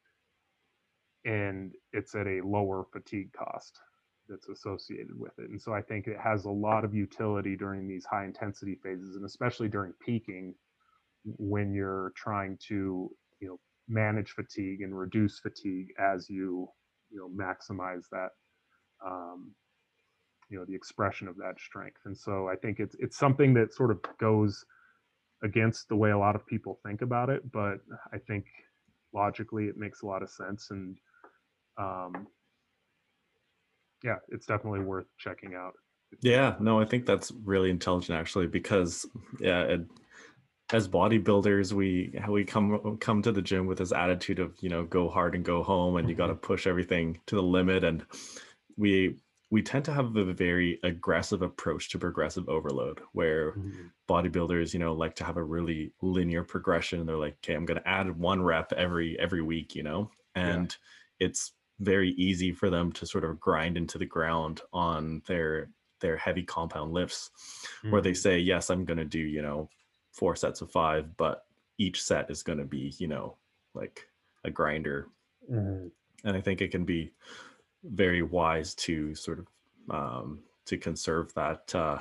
[1.24, 3.80] and it's at a lower fatigue cost
[4.28, 5.50] that's associated with it.
[5.50, 9.16] And so I think it has a lot of utility during these high intensity phases
[9.16, 10.54] and especially during peaking
[11.24, 13.10] when you're trying to,
[13.40, 16.68] you know, manage fatigue and reduce fatigue as you,
[17.10, 18.30] you know, maximize that
[19.04, 19.52] um,
[20.50, 22.00] you know, the expression of that strength.
[22.04, 24.64] And so I think it's it's something that sort of goes
[25.42, 27.78] against the way a lot of people think about it, but
[28.12, 28.46] I think
[29.14, 30.96] logically it makes a lot of sense and
[31.78, 32.26] um,
[34.02, 35.74] yeah, it's definitely worth checking out.
[36.20, 39.06] Yeah, no, I think that's really intelligent actually because
[39.38, 39.80] yeah, it,
[40.72, 44.84] as bodybuilders, we we come come to the gym with this attitude of you know
[44.86, 46.36] go hard and go home, and you got to Mm-hmm.
[46.36, 48.06] push everything to the limit, and
[48.76, 49.18] we
[49.50, 53.90] we tend to have a very aggressive approach to progressive overload, where Mhm.
[54.08, 57.06] bodybuilders you know like to have a really linear progression.
[57.06, 60.10] They're like, okay, I'm going to add one rep every every week, you know,
[60.42, 60.64] Yeah.
[60.64, 60.76] and
[61.20, 66.16] it's very easy for them to sort of grind into the ground on their their
[66.16, 67.30] heavy compound lifts
[67.90, 68.16] where they Mhm.
[68.16, 69.68] say yes i'm going to do you know
[70.12, 71.46] four sets of five but
[71.78, 73.36] each set is going to be you know
[73.74, 74.08] like
[74.44, 75.08] a grinder
[75.50, 75.90] Mhm.
[76.24, 77.12] and i think it can be
[77.84, 79.46] very wise to sort of
[79.90, 82.00] um to conserve that uh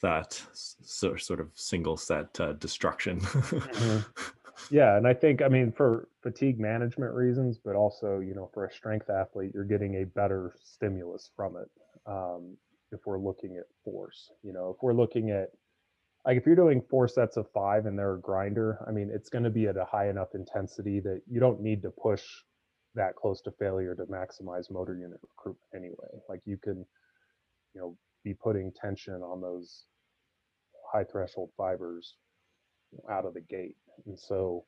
[0.00, 3.20] that so, sort of single set uh, destruction
[3.76, 4.04] Mhm.
[4.70, 8.66] Yeah, and I think I mean for fatigue management reasons, but also you know for
[8.66, 11.68] a strength athlete, you're getting a better stimulus from it.
[12.06, 12.56] Um,
[12.90, 15.48] if we're looking at force, you know, if we're looking at
[16.24, 19.28] like if you're doing four sets of five and they're a grinder, I mean, it's
[19.28, 22.22] going to be at a high enough intensity that you don't need to push
[22.94, 26.20] that close to failure to maximize motor unit recruitment anyway.
[26.28, 26.84] Like you can,
[27.74, 29.84] you know, be putting tension on those
[30.92, 32.16] high threshold fibers
[33.10, 33.76] out of the gate.
[34.06, 34.64] And so,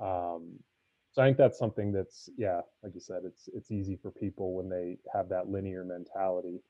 [0.00, 0.58] um,
[1.12, 4.54] so I think that's something that's yeah, like you said, it's it's easy for people
[4.54, 6.60] when they have that linear mentality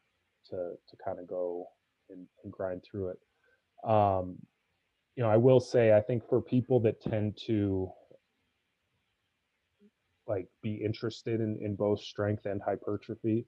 [0.51, 0.57] to
[0.88, 1.66] to kind of go
[2.11, 3.90] and, and grind through it.
[3.90, 4.37] Um,
[5.16, 7.90] you know, I will say I think for people that tend to
[10.27, 13.46] like be interested in, in both strength and hypertrophy,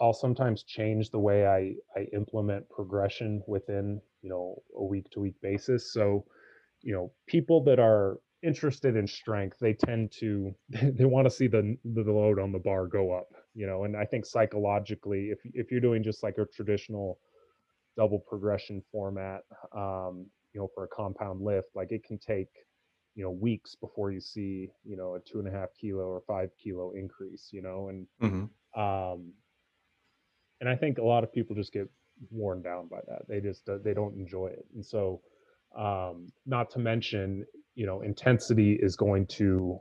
[0.00, 5.20] I'll sometimes change the way I, I implement progression within, you know, a week to
[5.20, 5.92] week basis.
[5.92, 6.24] So,
[6.82, 11.46] you know, people that are interested in strength, they tend to they want to see
[11.48, 15.40] the the load on the bar go up, you know, and I think psychologically, if
[15.54, 17.20] if you're doing just like a traditional
[17.96, 19.42] double progression format,
[19.76, 22.48] um, you know, for a compound lift, like it can take,
[23.14, 26.22] you know, weeks before you see, you know, a two and a half kilo or
[26.26, 28.48] five kilo increase, you know, and Mhm.
[28.76, 29.34] um,
[30.60, 31.88] and I think a lot of people just get
[32.30, 33.28] worn down by that.
[33.28, 35.22] They just uh, they don't enjoy it, and so
[35.76, 39.78] um, not to mention, you know, intensity is going to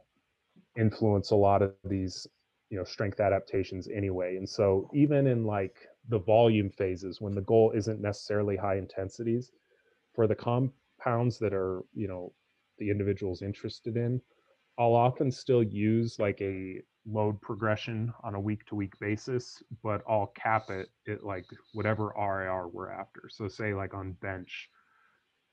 [0.78, 2.28] influence a lot of these,
[2.69, 4.38] you know, strength adaptations anyway.
[4.38, 5.76] And so even in like
[6.10, 9.52] the volume phases, when the goal isn't necessarily high intensities,
[10.13, 12.34] for the compounds that are, you know,
[12.80, 14.21] the individual's interested in,
[14.80, 20.02] I'll often still use like a load progression on a week to week basis, but
[20.08, 23.21] I'll cap it at like whatever RIR we're after.
[23.30, 24.69] So say like on bench,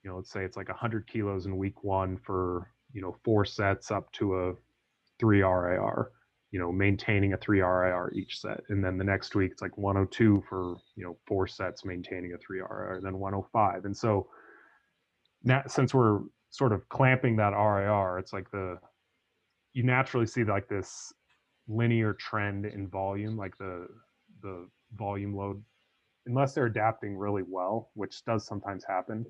[0.05, 3.45] you know, let's say it's like 100 kilos in week one for, you know, four
[3.45, 4.53] sets up to a
[5.19, 6.12] three RIR,
[6.51, 8.61] you know, maintaining a three RIR each set.
[8.69, 12.38] And then the next week it's like 102 for, you know, four sets maintaining a
[12.38, 13.87] three RIR, and then 105.
[13.87, 14.29] And so
[15.43, 18.79] now since we're sort of clamping that RIR, it's like the
[19.73, 21.12] you naturally see like this
[21.67, 23.88] linear trend in volume, like the
[24.43, 25.62] the volume load,
[26.27, 29.25] unless they're adapting really well, which does sometimes happen,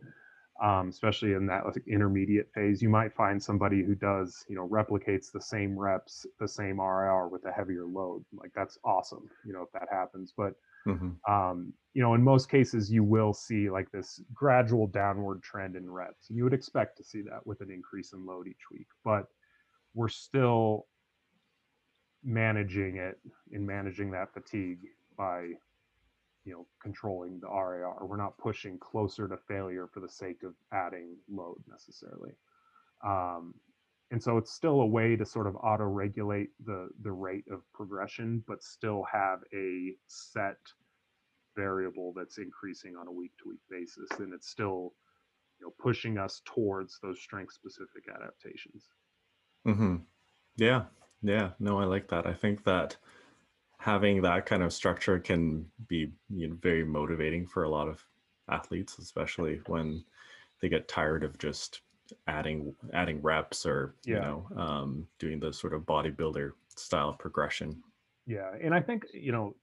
[0.63, 2.81] um, especially in that like, intermediate phase.
[2.83, 7.29] You might find somebody who does, you know, replicates the same reps, the same RIR
[7.29, 8.25] with a heavier load.
[8.33, 10.33] Like that's awesome, you know, if that happens.
[10.37, 10.55] But
[10.87, 11.33] Mm-hmm.
[11.33, 15.91] um, you know, in most cases, you will see like this gradual downward trend in
[15.91, 16.29] reps.
[16.29, 19.27] And you would expect to see that with an increase in load each week, but
[19.95, 20.87] we're still
[22.23, 23.19] managing it
[23.53, 24.81] in managing that fatigue
[25.17, 25.51] by
[26.45, 28.07] you know controlling the RIR.
[28.07, 32.33] We're not pushing closer to failure for the sake of adding load necessarily.
[33.05, 33.55] Um,
[34.11, 37.63] and so it's still a way to sort of auto regulate the the rate of
[37.73, 40.59] progression, but still have a set
[41.57, 44.93] variable that's increasing on a week to week basis, and it's still
[45.59, 48.85] you know pushing us towards those strength specific adaptations.
[49.67, 49.97] Mm-hmm.
[50.57, 50.85] Yeah,
[51.23, 51.51] yeah.
[51.59, 52.27] No, I like that.
[52.27, 52.97] I think that
[53.85, 58.03] having that kind of structure can be you know, very motivating for a lot of
[58.51, 60.03] athletes, especially when
[60.63, 61.83] they get tired of just
[62.27, 67.83] adding adding reps or you know um, doing the sort of bodybuilder style of progression.
[68.27, 69.55] Yeah, and I think you know,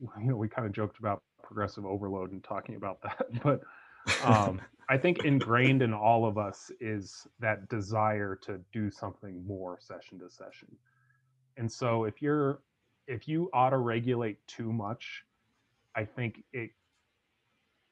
[0.00, 3.60] you know, we kind of joked about progressive overload and talking about that, but
[4.24, 9.78] um, I think ingrained in all of us is that desire to do something more
[9.80, 10.68] session to session.
[11.58, 12.60] And so if you're
[13.08, 15.24] if you auto regulate too much,
[15.96, 16.70] I think it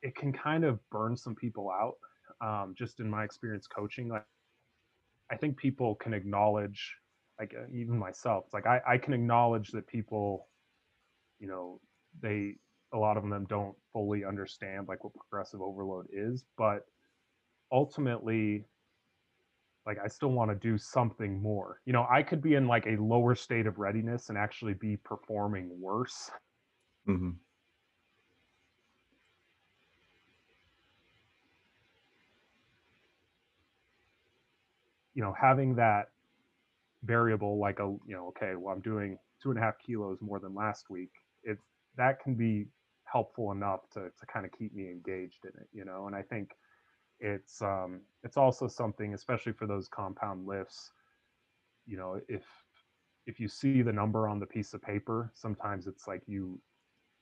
[0.03, 1.97] it can kind of burn some people out.
[2.41, 4.25] Um, just in my experience coaching, like
[5.31, 6.95] I think people can acknowledge,
[7.41, 10.49] like uh, even myself, it's like I, I can acknowledge that people,
[11.41, 11.81] you know,
[12.23, 12.57] they
[12.93, 16.83] a lot of them don't fully understand like what progressive overload is, but
[17.73, 18.67] ultimately,
[19.87, 21.81] like I still want to do something more.
[21.87, 24.97] You know, I could be in like a lower state of readiness and actually be
[24.97, 26.31] performing worse.
[27.07, 27.31] hmm
[35.15, 36.11] You know, having that
[37.05, 40.41] variable like a you know okay well i'm doing two and a half kilos more
[40.41, 41.11] than last week
[41.45, 41.59] it
[41.97, 42.67] that can be
[43.05, 46.23] helpful enough to, to kind of keep me engaged in it you know and i
[46.23, 46.51] think
[47.21, 50.93] it's um it's also something especially for those compound lifts
[51.87, 52.45] you know if
[53.27, 56.61] if you see the number on the piece of paper sometimes it's like you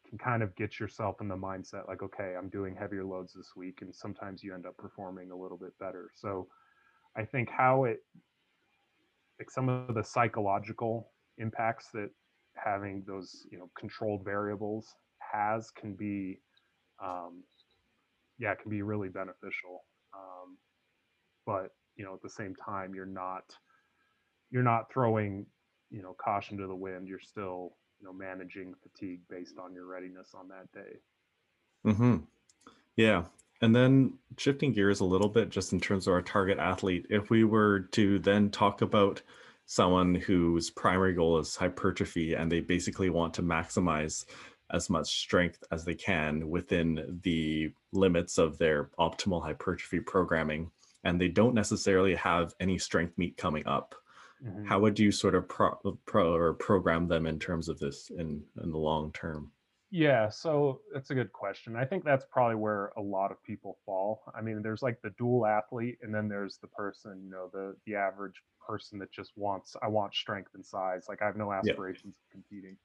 [0.08, 3.52] can kind of get yourself in the mindset like okay i'm doing heavier loads this
[3.56, 6.10] week and sometimes you end up performing a little bit better.
[6.14, 6.48] So
[7.16, 8.00] i think how it
[9.38, 12.10] like some of the psychological impacts that
[12.56, 16.40] having those you know controlled variables has can be
[17.02, 17.42] um,
[18.38, 20.56] yeah it can be really beneficial um,
[21.46, 23.44] but you know at the same time you're not
[24.50, 25.46] you're not throwing
[25.90, 29.86] you know caution to the wind you're still you know managing fatigue based on your
[29.86, 30.98] readiness on that day
[31.84, 32.16] hmm
[32.96, 33.24] Yeah.
[33.60, 37.30] And then shifting gears a little bit, just in terms of our target athlete, if
[37.30, 39.22] we were to then talk about
[39.66, 44.26] someone whose primary goal is hypertrophy and they basically want to maximize
[44.74, 50.70] as much strength as they can within the limits of their optimal hypertrophy programming,
[51.04, 53.94] and they don't necessarily have any strength meet coming up,
[54.40, 54.68] Mhm.
[54.68, 55.74] how would you sort of pro,
[56.06, 59.52] pro or program them in terms of this in, in the long term?
[59.90, 61.76] Yeah, so that's a good question.
[61.76, 64.24] I think that's probably where a lot of people fall.
[64.34, 67.76] I mean, there's like the dual athlete, and then there's the person, you know, the
[67.86, 71.06] the average person that just wants, I want strength and size.
[71.08, 71.74] Like I have no Yeah.
[71.74, 72.76] aspirations of competing.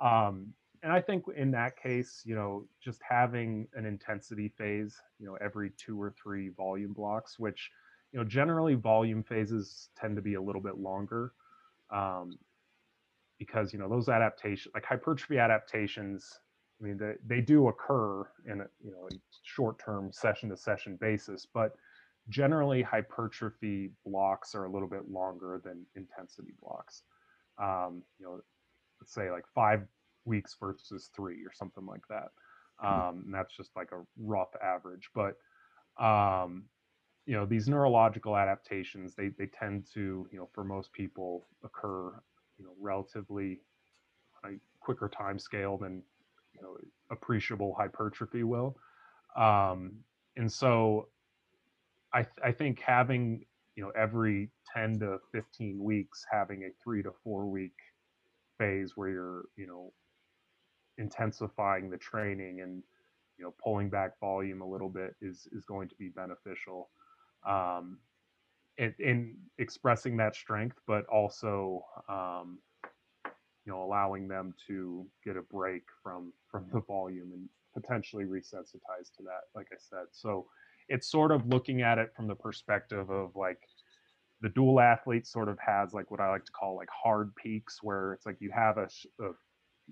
[0.00, 5.26] Um, and I think in that case, you know, just having an intensity phase, you
[5.26, 7.70] know, every two or three volume blocks, which,
[8.12, 11.32] you know, generally volume phases tend to be a little bit longer.
[11.90, 12.38] Um,
[13.38, 16.40] because you know those adaptations like hypertrophy adaptations
[16.80, 19.08] i mean they, they do occur in a you know
[19.42, 21.74] short-term session to session basis but
[22.28, 27.02] generally hypertrophy blocks are a little bit longer than intensity blocks
[27.58, 28.40] um, you know
[29.00, 29.82] let's say like five
[30.28, 32.28] weeks versus three or something like that
[32.82, 35.36] um, and that's just like a rough average but
[36.02, 36.64] um,
[37.26, 42.12] you know these neurological adaptations they they tend to you know for most people occur
[42.58, 43.60] you know relatively
[44.44, 46.02] on a quicker time scale than
[46.54, 46.76] you know
[47.10, 48.76] appreciable hypertrophy will
[49.36, 49.92] um,
[50.36, 51.08] and so
[52.12, 53.44] I, th- I think having
[53.76, 57.74] you know every 10 to 15 weeks having a three to four week
[58.58, 59.92] phase where you're you know
[60.98, 62.82] intensifying the training and
[63.38, 66.90] you know pulling back volume a little bit is is going to be beneficial
[67.46, 67.98] um,
[68.78, 72.58] in, in expressing that strength, but also um,
[73.64, 79.14] you know allowing them to get a break from from the volume and potentially resensitized
[79.16, 80.06] to that like i said.
[80.10, 80.46] So
[80.88, 83.60] it's sort of looking at it from the perspective of like
[84.40, 87.80] the dual athlete sort of has like what i like to call like hard peaks
[87.82, 88.88] where it's like you have a,
[89.20, 89.30] a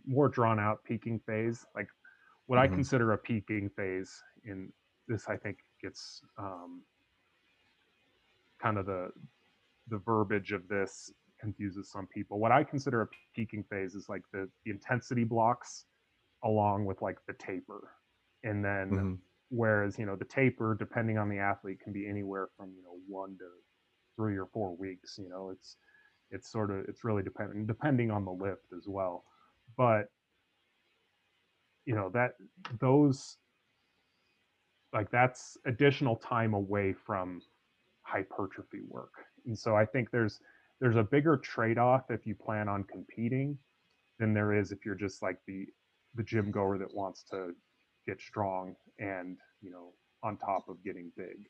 [0.07, 1.89] more drawn out peaking phase like
[2.47, 2.73] what mm-hmm.
[2.73, 4.73] i consider a peaking phase in
[5.09, 6.83] this i think gets um,
[8.61, 9.11] kind of the
[9.89, 12.39] the verbiage of this confuses some people.
[12.39, 15.85] What I consider a peaking phase is like the, the intensity blocks
[16.45, 17.91] along with like the taper.
[18.45, 19.15] And then mm-hmm.
[19.51, 22.97] whereas, you know, the taper, depending on the athlete, can be anywhere from, you know,
[23.09, 23.45] one to
[24.17, 25.19] three or four weeks.
[25.19, 25.77] You know, it's
[26.31, 29.25] it's sort of it's really depending depending on the lift as well.
[29.77, 30.07] But
[31.85, 32.33] you know, that
[32.81, 33.37] those
[34.93, 37.41] like that's additional time away from
[38.03, 39.13] hypertrophy work.
[39.47, 40.41] And so I think there's
[40.81, 43.59] there's a bigger trade-off if you plan on competing
[44.19, 45.67] than there is if you're just like the
[46.15, 47.51] the gym goer that wants to
[48.07, 51.49] get strong and you know on top of getting big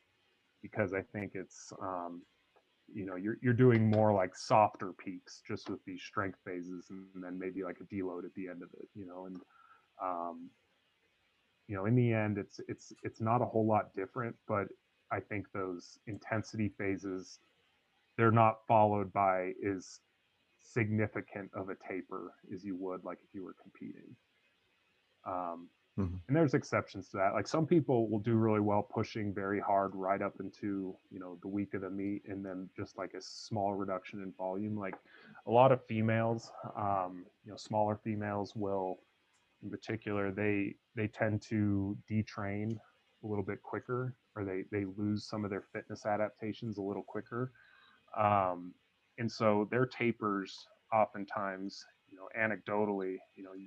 [0.62, 2.22] because i think it's um
[2.92, 7.22] you know you're you're doing more like softer peaks just with these strength phases and
[7.22, 9.40] then maybe like a deload at the end of it you know and
[10.02, 10.48] um
[11.68, 14.68] you know in the end it's it's it's not a whole lot different but
[15.10, 17.40] i think those intensity phases
[18.16, 20.00] they're not followed by as
[20.60, 24.16] significant of a taper as you would like if you were competing.
[25.26, 25.68] Um,
[25.98, 26.16] mm-hmm.
[26.28, 27.34] And there's exceptions to that.
[27.34, 31.38] Like some people will do really well pushing very hard right up into you know
[31.42, 34.76] the week of the meet, and then just like a small reduction in volume.
[34.76, 34.96] Like
[35.46, 38.98] a lot of females, um, you know, smaller females will,
[39.62, 42.76] in particular, they they tend to detrain
[43.24, 47.02] a little bit quicker, or they they lose some of their fitness adaptations a little
[47.02, 47.52] quicker
[48.16, 48.74] um,
[49.18, 53.66] and so their tapers oftentimes, you know, anecdotally, you know, you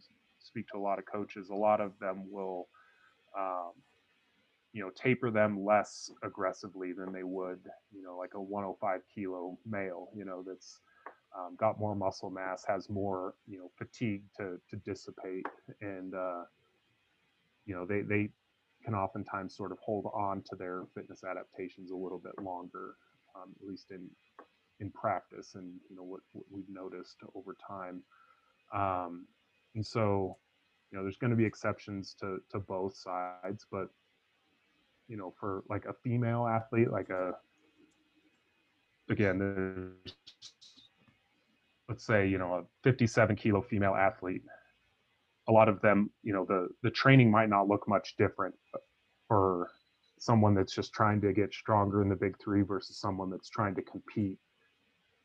[0.50, 2.68] speak to a lot of coaches, a lot of them will,
[3.38, 3.72] um,
[4.74, 7.60] you know, taper them less aggressively than they would,
[7.92, 10.80] you know, like a 105 kilo male, you know, that's
[11.38, 15.46] um, got more muscle mass, has more, you know, fatigue to, to dissipate.
[15.82, 16.44] And, uh,
[17.66, 18.30] you know, they, they
[18.84, 22.96] can oftentimes sort of hold on to their fitness adaptations a little bit longer,
[23.36, 24.08] um, at least in,
[24.80, 28.02] in practice and you know what, what we've noticed over time
[28.74, 29.26] um,
[29.76, 30.38] and so
[30.92, 33.90] you know there's going to be exceptions to to both sides but
[35.08, 37.34] you know for like a female athlete like a
[39.10, 40.16] again there's
[41.88, 44.44] let's say you know a 57 kilo female athlete
[45.48, 48.56] a lot of them you know the the training might not look much different
[49.28, 49.70] for
[50.20, 53.74] someone that's just trying to get stronger in the big three versus someone that's trying
[53.74, 54.38] to compete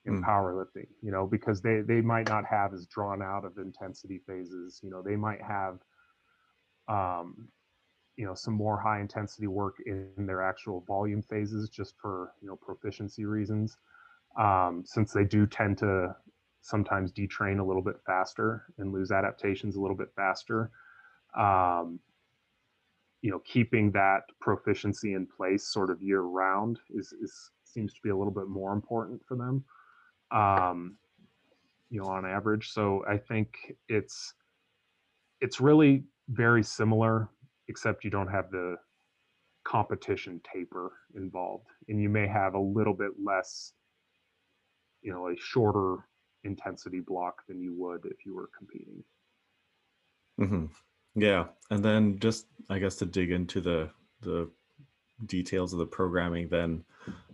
[0.06, 0.24] in mm.
[0.24, 4.80] powerlifting, you know, because they they might not have as drawn out of intensity phases.
[4.82, 5.78] You know, they might have
[6.88, 7.48] um,
[8.16, 12.48] you know, some more high intensity work in their actual volume phases just for, you
[12.48, 13.76] know, proficiency reasons.
[14.38, 16.14] Um, since they do tend to
[16.60, 20.70] sometimes detrain a little bit faster and lose adaptations a little bit faster.
[21.36, 22.00] Um,
[23.20, 28.00] you know, keeping that proficiency in place sort of year round is, is seems to
[28.02, 29.64] be a little bit more important for them
[30.34, 30.96] um,
[31.88, 32.70] you know, on average.
[32.72, 33.54] So I think
[33.88, 34.34] it's
[35.40, 37.28] it's really very similar,
[37.68, 38.76] except you don't have the
[39.64, 43.72] competition taper involved, and you may have a little bit less,
[45.02, 46.04] you know, a shorter
[46.42, 49.02] intensity block than you would if you were competing.
[50.40, 50.66] Mm-hmm.
[51.14, 54.50] Yeah, and then just I guess to dig into the the
[55.26, 56.84] details of the programming, then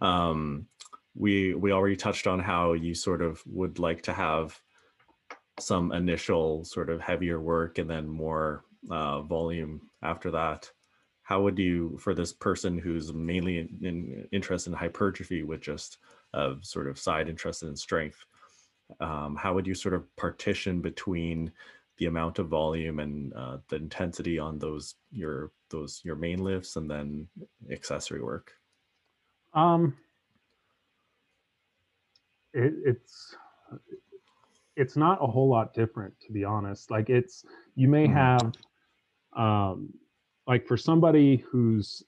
[0.03, 0.67] um,
[1.15, 4.59] we we already touched on how you sort of would like to have
[5.59, 10.71] some initial sort of heavier work and then more uh, volume after that.
[11.23, 15.99] How would you for this person who's mainly in, in interested in hypertrophy with just
[16.33, 18.25] a sort of side interest in strength
[18.99, 21.53] um, how would you sort of partition between
[21.99, 26.77] the amount of volume and uh, the intensity on those your those your main lifts
[26.77, 27.29] and then
[27.71, 28.53] accessory work?
[29.55, 29.97] Um
[32.53, 33.35] it, it's
[34.77, 36.91] it's not a whole lot different to be honest.
[36.91, 37.45] Like it's
[37.75, 38.15] you may mm-hmm.
[38.15, 38.53] have
[39.37, 39.93] um
[40.47, 42.03] like for somebody who's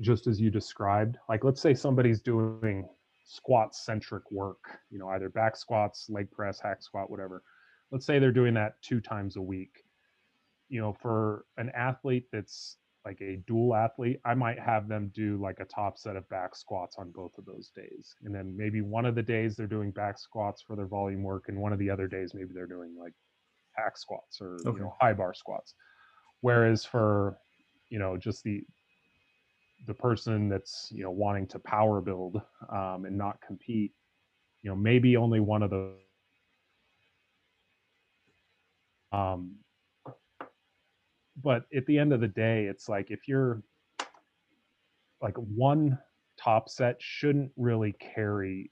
[0.00, 2.86] just as you described like let's say somebody's doing
[3.24, 4.58] squat centric work
[4.90, 7.42] you know either back squats leg press hack squat whatever.
[7.90, 9.84] Let's say they're doing that two times a week.
[10.68, 15.38] You know for an athlete that's like a dual athlete, I might have them do
[15.40, 18.14] like a top set of back squats on both of those days.
[18.22, 21.44] And then maybe one of the days they're doing back squats for their volume work,
[21.48, 23.14] and one of the other days maybe they're doing like
[23.76, 24.72] hack squats or Okay.
[24.72, 25.74] you know high bar squats.
[26.40, 27.38] Whereas for
[27.90, 28.62] you know just the
[29.86, 32.40] the person that's you know wanting to power build
[32.70, 33.92] um, and not compete,
[34.62, 35.98] you know maybe only one of those.
[39.12, 39.56] Um,
[41.42, 43.62] but at the end of the day, it's like if you're
[45.20, 45.98] like one
[46.38, 48.70] top set shouldn't really carry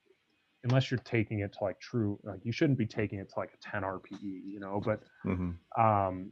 [0.65, 3.51] unless you're taking it to like true like you shouldn't be taking it to like
[3.53, 5.51] a 10 rpe you know but hmm
[5.81, 6.31] um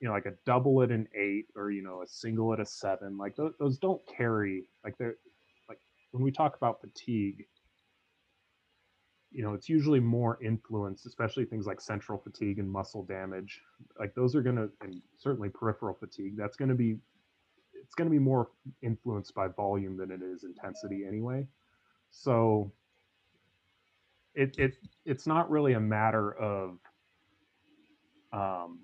[0.00, 2.66] you know like a double at an eight or you know a single at a
[2.66, 5.16] seven like those, those don't carry like they're
[5.68, 5.78] like
[6.12, 7.46] when we talk about fatigue
[9.34, 13.60] you know it's usually more influenced especially things like central fatigue and muscle damage
[13.98, 16.96] like those are going to and certainly peripheral fatigue that's going to be
[17.74, 18.48] it's going to be more
[18.82, 21.46] influenced by volume than it is intensity anyway
[22.10, 22.72] so
[24.34, 26.78] it it it's not really a matter of
[28.32, 28.80] um,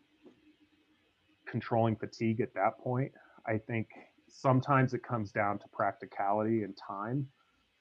[1.46, 3.12] controlling fatigue at that point.
[3.46, 3.88] I think
[4.28, 7.26] sometimes it comes down to practicality and time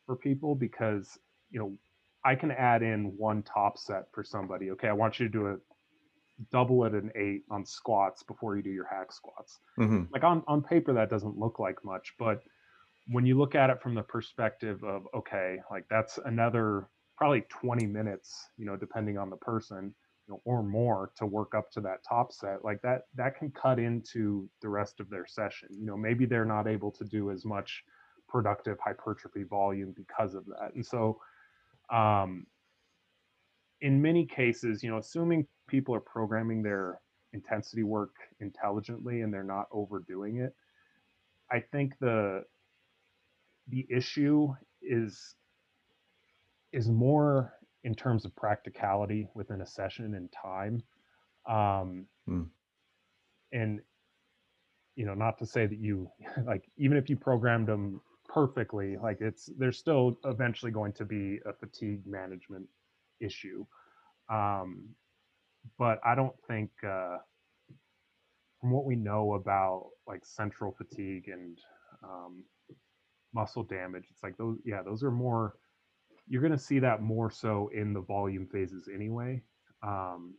[0.06, 1.20] for people because
[1.52, 1.78] you know
[2.24, 4.72] I can add in one top set for somebody.
[4.72, 5.58] Okay, I want you to do a
[6.52, 9.60] double at an eight on squats before you do your hack squats.
[9.78, 12.44] hmm Like on on paper that doesn't look like much, but
[13.08, 17.86] when you look at it from the perspective of okay, like that's another probably 20
[17.86, 19.94] minutes, you know, depending on the person,
[20.28, 22.64] you know, or more to work up to that top set.
[22.64, 25.70] Like that that can cut into the rest of their session.
[25.72, 27.84] You know, maybe they're not able to do as much
[28.28, 30.72] productive hypertrophy volume because of that.
[30.76, 31.20] And so
[31.92, 32.46] um
[33.82, 37.00] in many cases, you know, assuming people are programming their
[37.34, 40.54] intensity work intelligently and they're not overdoing it,
[41.52, 42.44] I think the
[43.70, 45.36] the issue is
[46.74, 50.84] is more in terms of practicality within a session and time.
[51.48, 52.44] Um, Hmm.
[53.52, 53.82] And
[54.96, 56.12] you know, not to say that you
[56.46, 58.02] like even if you programmed them
[58.40, 62.66] perfectly, like it's there's still eventually going to be a fatigue management
[63.20, 63.66] issue.
[64.30, 64.90] Um,
[65.78, 67.18] but I don't think uh,
[68.62, 71.58] from what we know about like central fatigue and
[72.04, 72.44] um,
[73.34, 75.56] muscle damage, it's like those yeah those are more
[76.28, 79.42] you're going to see that more so in the volume phases anyway.
[79.84, 80.36] Um,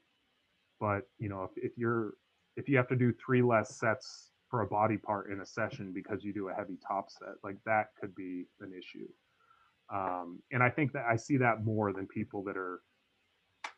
[0.79, 2.15] but you know if, if you're
[2.57, 5.93] if you have to do three less sets for a body part in a session
[5.93, 9.07] because you do a heavy top set, like that could be an issue.
[9.93, 12.81] Um, and I think that I see that more than people that are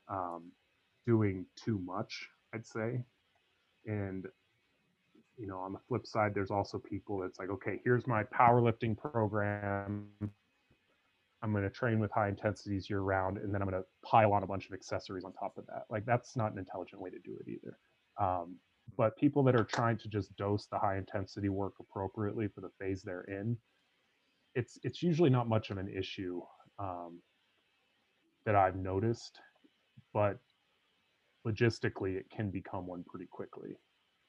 [0.09, 0.53] um,
[1.07, 3.05] doing too much, I'd say.
[3.87, 4.27] And
[5.39, 8.97] you know, on the flip side, there's also people that's like, okay, here's my powerlifting
[8.97, 10.07] program.
[11.43, 14.33] I'm going to train with high intensities year round, and then I'm going to pile
[14.33, 15.85] on a bunch of accessories on top of that.
[15.91, 17.79] Like that's not an intelligent way to do it either.
[18.21, 18.57] Um,
[18.97, 22.71] but people that are trying to just dose the high intensity work appropriately for the
[22.79, 23.57] phase they're in,
[24.55, 26.41] it's it's usually not much of an issue
[26.79, 27.21] um,
[28.45, 29.39] that I've noticed,
[30.13, 30.39] but
[31.47, 33.77] logistically it can become one pretty quickly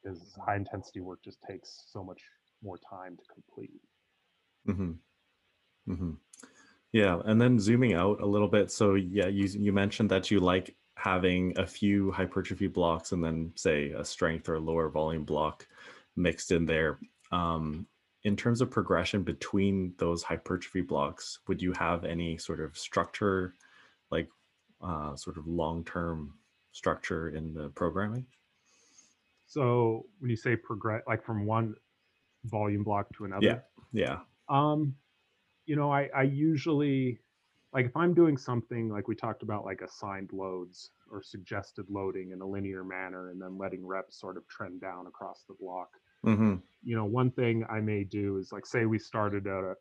[0.02, 2.22] because high intensity work just takes so much
[2.64, 3.82] more time to complete.
[4.68, 5.92] Mm-hmm.
[5.94, 6.12] Mm-hmm.
[6.92, 8.72] Yeah, and then zooming out a little bit.
[8.72, 13.52] So yeah, you you mentioned that you like having a few hypertrophy blocks and then
[13.56, 15.68] say a strength or lower volume block
[16.16, 16.98] mixed in there.
[17.30, 17.86] Um,
[18.24, 23.54] in terms of progression between those hypertrophy blocks, would you have any sort of structure,
[24.12, 24.30] like
[24.82, 26.36] uh, sort of long-term
[26.72, 28.26] structure in the programming?
[29.46, 31.76] So when you say progress, like from one
[32.46, 33.60] volume block to another, Yeah,
[33.92, 34.20] yeah.
[34.48, 34.96] Um,
[35.66, 37.20] you know, I, I usually
[37.74, 42.32] like if I'm doing something like we talked about, like assigned loads or suggested loading
[42.32, 45.90] in a linear manner, and then letting reps sort of trend down across the block.
[46.24, 49.76] hmm You know, one thing I may do is like say we started at a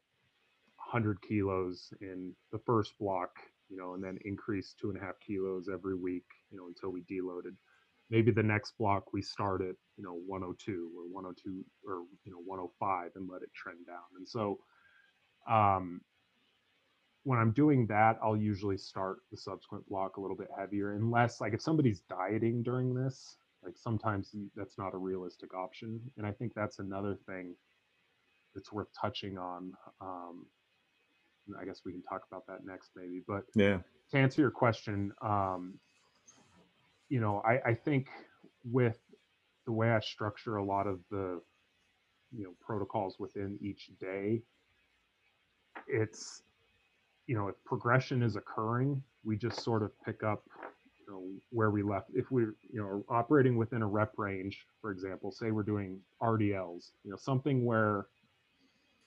[0.78, 3.30] hundred kilos in the first block,
[3.68, 6.90] you know, and then increase two and a half kilos every week, you know, until
[6.90, 7.56] we deloaded.
[8.10, 12.40] Maybe the next block we start at, you know, 102 or 102 or you know
[12.44, 14.08] 105 and let it trend down.
[14.16, 14.58] And so
[15.48, 16.00] um,
[17.24, 21.40] when I'm doing that, I'll usually start the subsequent block a little bit heavier, unless
[21.40, 26.00] like if somebody's dieting during this, like sometimes you- that's not a realistic option.
[26.16, 27.56] And I think that's another thing
[28.54, 29.72] that's worth touching on.
[30.00, 30.46] Um,
[31.58, 33.20] I guess we can talk about that next, maybe.
[33.26, 33.82] But Yeah.
[34.10, 35.78] to answer your question, um,
[37.08, 38.08] you know, I, I think
[38.64, 38.98] with
[39.64, 41.40] the way I structure a lot of the
[42.32, 44.42] you know protocols within each day
[45.86, 46.42] it's
[47.26, 50.42] you know if progression is occurring we just sort of pick up
[51.06, 52.10] you know where we left.
[52.14, 56.90] If we're you know operating within a rep range for example say we're doing rdls
[57.04, 58.06] you know something where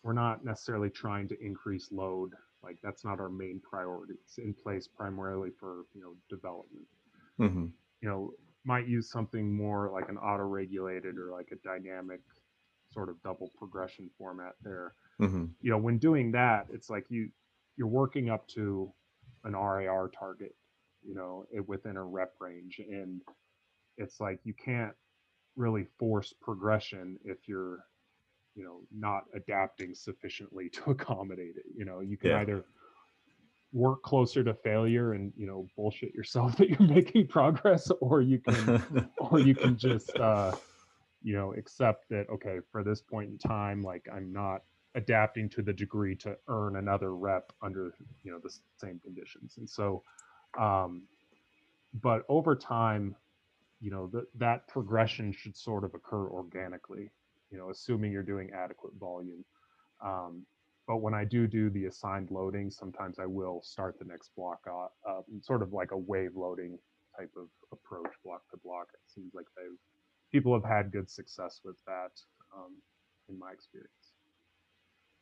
[0.04, 2.32] we're not necessarily trying to increase load
[2.64, 4.16] like that's not our main priority.
[4.24, 6.86] It's in place primarily for you know development.
[7.38, 7.68] Hmm
[8.02, 8.32] you know
[8.66, 12.20] might use something more like an auto regulated or like a dynamic
[12.92, 14.94] sort of double progression format there.
[15.20, 17.30] Hmm you know when doing that it's like you
[17.78, 18.92] you're working up to
[19.44, 20.56] an RIR target
[21.04, 23.22] you know it, within a rep range and
[23.98, 24.94] it's like you can't
[25.56, 27.86] really force progression if you're
[28.56, 32.40] you know not adapting sufficiently to accommodate it you know you can Yeah.
[32.40, 32.66] either
[33.72, 38.40] work closer to failure and you know bullshit yourself that you're making progress or you
[38.40, 40.52] can or you can just uh
[41.22, 44.62] you know accept that okay for this point in time like i'm not
[44.96, 47.94] adapting to the degree to earn another rep under
[48.24, 49.56] you know the same conditions.
[49.58, 50.04] And so
[50.60, 51.04] um
[52.02, 53.16] but over time
[53.82, 57.12] you know that that progression should sort of occur organically
[57.52, 59.44] you know assuming you're doing adequate volume.
[60.04, 60.46] Um
[60.88, 64.60] but when i do do the assigned loading sometimes i will start the next block
[64.70, 66.78] uh, uh, sort of like a wave loading
[67.18, 68.88] type of approach block to block.
[68.94, 69.78] It seems like they've
[70.32, 72.12] people have had good success with that
[72.56, 72.74] um,
[73.30, 74.05] in my experience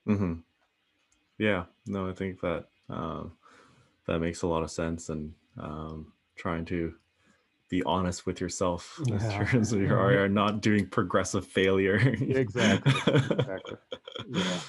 [0.06, 0.34] hmm
[1.38, 3.34] Yeah, no, I think that um,
[4.08, 6.94] that makes a lot of sense, and um, trying to
[7.70, 9.98] be honest with yourself in terms of your.
[9.98, 11.98] RR, not doing progressive failure.
[12.30, 13.78] Exactly, exactly.
[14.30, 14.60] Yeah.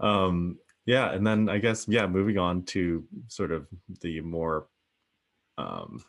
[0.00, 3.66] um, yeah, and then I guess yeah, moving on to sort of
[4.02, 4.66] the more
[5.56, 6.04] um,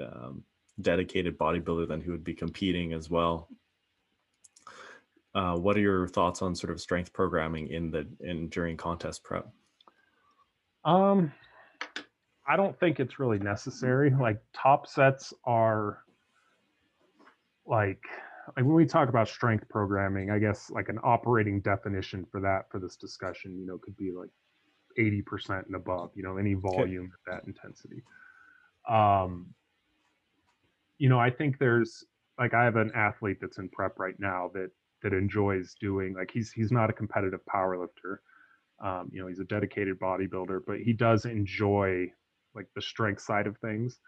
[0.00, 0.44] um,
[0.80, 3.48] dedicated bodybuilder than who would be competing as well.
[5.34, 9.22] Uh, what are your thoughts on sort of strength programming in the in during contest
[9.22, 9.46] prep?
[10.84, 11.32] Um,
[12.48, 14.10] I don't think it's really necessary.
[14.10, 15.98] Like top sets are
[17.66, 18.02] like
[18.56, 22.70] like when we talk about strength programming, I guess like an operating definition for that
[22.70, 24.30] for this discussion, you know, could be like
[24.98, 28.02] 80% and above, you know, any volume at that intensity.
[28.88, 29.54] Um,
[30.96, 32.04] you know, I think there's
[32.38, 34.70] like I have an athlete that's in prep right now that
[35.02, 38.22] that enjoys doing like he's he's not a competitive power lifter.
[38.82, 42.12] Um, you know, he's a dedicated bodybuilder, but he does enjoy
[42.54, 44.00] like the strength side of things.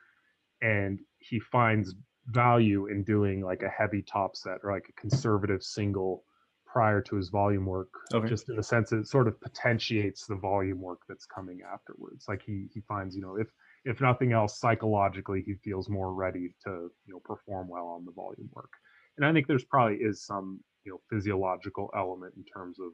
[0.62, 1.94] And he finds
[2.26, 6.24] value in doing like a heavy top set or like a conservative single
[6.66, 8.28] prior to his volume work Okay.
[8.28, 12.26] just in the sense that it sort of potentiates the volume work that's coming afterwards
[12.28, 13.48] like he he finds you know if
[13.84, 16.70] if nothing else psychologically he feels more ready to
[17.06, 18.70] you know perform well on the volume work
[19.16, 22.92] and i think there's probably is some you know physiological element in terms of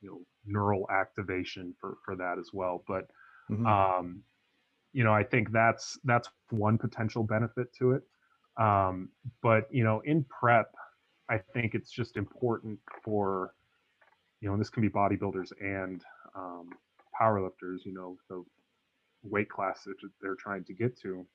[0.00, 3.06] you know neural activation for for that as well but
[3.50, 3.66] Mhm.
[3.68, 4.22] um
[4.92, 8.02] you know i think that's that's one potential benefit to it
[8.62, 9.08] um
[9.42, 10.74] but you know in prep
[11.30, 13.54] i think it's just important for
[14.40, 16.02] you know and this can be bodybuilders and
[16.36, 16.70] um
[17.20, 18.42] powerlifters you know the
[19.22, 21.26] weight class that they're trying to get to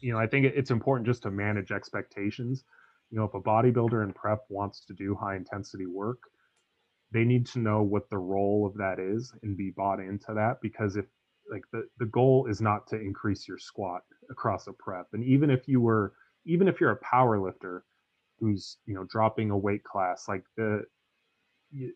[0.00, 2.64] you know i think it's important just to manage expectations
[3.10, 6.18] you know if a bodybuilder in prep wants to do high intensity work
[7.12, 10.58] they need to know what the role of that is and be bought into that
[10.62, 11.06] because if
[11.50, 15.08] like the, the goal is not to increase your squat across a prep.
[15.12, 16.14] And even if you were
[16.46, 17.84] even if you're a power lifter
[18.38, 20.82] who's you know dropping a weight class like the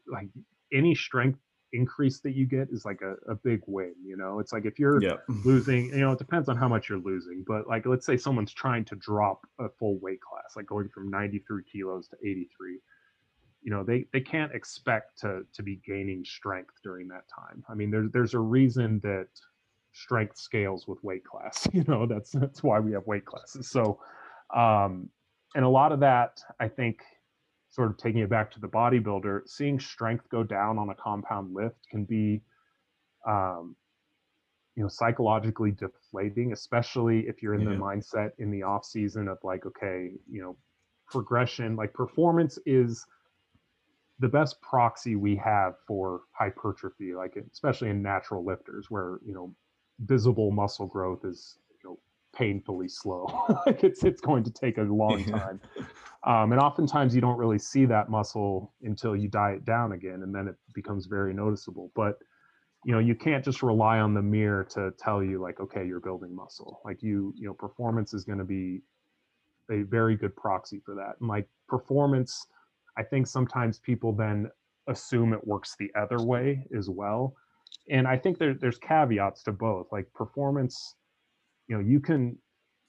[0.06, 0.28] like
[0.72, 1.38] any strength
[1.74, 4.38] increase that you get is like a, a big win you know?
[4.38, 5.16] It's like if you're yeah.
[5.44, 8.52] losing you know it depends on how much you're losing but like let's say someone's
[8.52, 12.78] trying to drop a full weight class like going from 93 kilos to 83
[13.62, 17.64] you know they they can't expect to to be gaining strength during that time.
[17.68, 19.28] I mean there's there's a reason that
[19.92, 22.06] strength scales with weight class you know?
[22.06, 23.70] That's that's why we have weight classes.
[23.70, 23.98] So
[24.54, 25.08] um
[25.54, 27.02] and a lot of that i think
[27.74, 31.52] sort of taking it back to the bodybuilder seeing strength go down on a compound
[31.52, 32.40] lift can be
[33.26, 33.74] um
[34.76, 37.70] you know psychologically deflating especially if you're in Yeah.
[37.70, 40.56] the mindset in the off season of like okay you know
[41.08, 43.04] progression like performance is
[44.20, 49.52] the best proxy we have for hypertrophy like especially in natural lifters where you know
[50.00, 51.58] visible muscle growth is
[52.34, 53.26] painfully slow
[53.66, 55.60] like it's it's going to take a long time
[56.24, 60.34] um, and oftentimes you don't really see that muscle until you diet down again and
[60.34, 62.18] then it becomes very noticeable but
[62.84, 66.00] you know you can't just rely on the mirror to tell you like okay you're
[66.00, 68.82] building muscle like you you know performance is going to be
[69.70, 71.16] a very good proxy for that.
[71.20, 72.46] And like performance,
[72.96, 74.50] I think sometimes people then
[74.88, 77.34] assume it works the other way as well.
[77.90, 79.88] And I think there, there's caveats to both.
[79.92, 80.94] Like performance,
[81.68, 82.38] you know, you can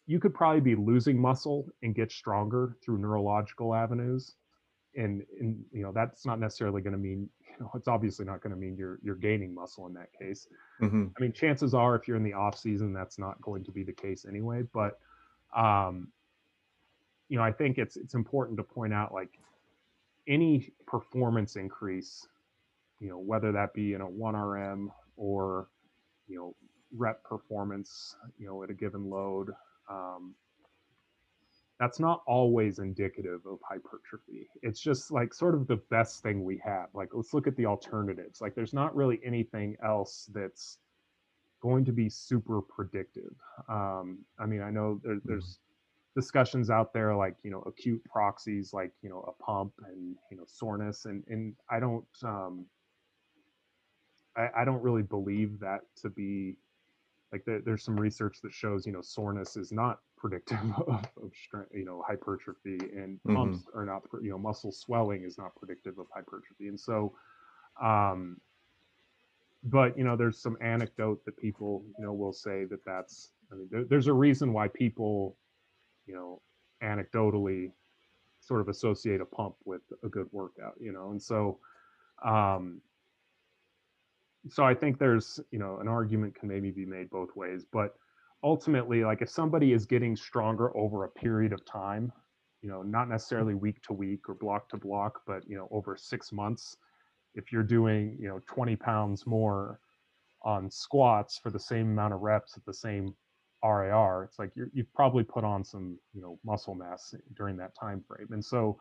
[0.08, 4.36] you could probably be losing muscle and get stronger through neurological avenues.
[4.96, 8.42] And, and you know, that's not necessarily going to mean, you know, it's obviously not
[8.42, 10.48] going to mean you're you're gaining muscle in that case.
[10.80, 13.72] hmm I mean, chances are if you're in the off season, that's not going to
[13.72, 14.64] be the case anyway.
[14.74, 15.00] But
[15.56, 16.10] um,
[17.30, 19.40] you know, I think it's it's important to point out like
[20.28, 22.28] any performance increase,
[23.00, 25.55] you know, whether that be in a one RM or you know rep
[27.56, 29.52] performance, you know, at a given load,
[29.90, 30.34] um,
[31.80, 34.48] that's not always indicative of hypertrophy.
[34.62, 36.88] It's just like sort of the best thing we have.
[36.94, 38.42] Like, let's look at the alternatives.
[38.42, 40.80] Like, there's not really anything else that's
[41.62, 43.34] going to be super predictive.
[43.70, 45.60] Um, I mean, I know there, there's
[46.16, 50.38] discussions out there like you know acute proxies like you know a pump and you
[50.38, 52.66] know soreness and and I don't um,
[54.38, 56.56] I, I don't really believe that to be
[57.36, 60.58] like there, there's some research that shows you know soreness is not predictive
[60.88, 63.36] of, of strength you know hypertrophy and Mhm.
[63.36, 67.14] pumps are not you know muscle swelling is not predictive of hypertrophy and so
[67.84, 68.40] um
[69.64, 73.56] but you know there's some anecdote that people you know will say that that's i
[73.56, 75.36] mean there, there's a reason why people
[76.08, 76.42] you know
[76.82, 77.72] anecdotally
[78.40, 81.60] sort of associate a pump with a good workout you know and so
[82.24, 82.80] um
[84.50, 87.96] so i think there's you know an argument can maybe be made both ways but
[88.44, 92.12] ultimately like if somebody is getting stronger over a period of time
[92.62, 95.96] you know not necessarily week to week or block to block but you know over
[95.98, 96.78] six months
[97.34, 99.80] if you're doing you know 20 pounds more
[100.44, 103.14] on squats for the same amount of reps at the same
[103.64, 107.72] RIR, it's like you're, you've probably put on some you know muscle mass during that
[107.80, 108.78] time frame, and so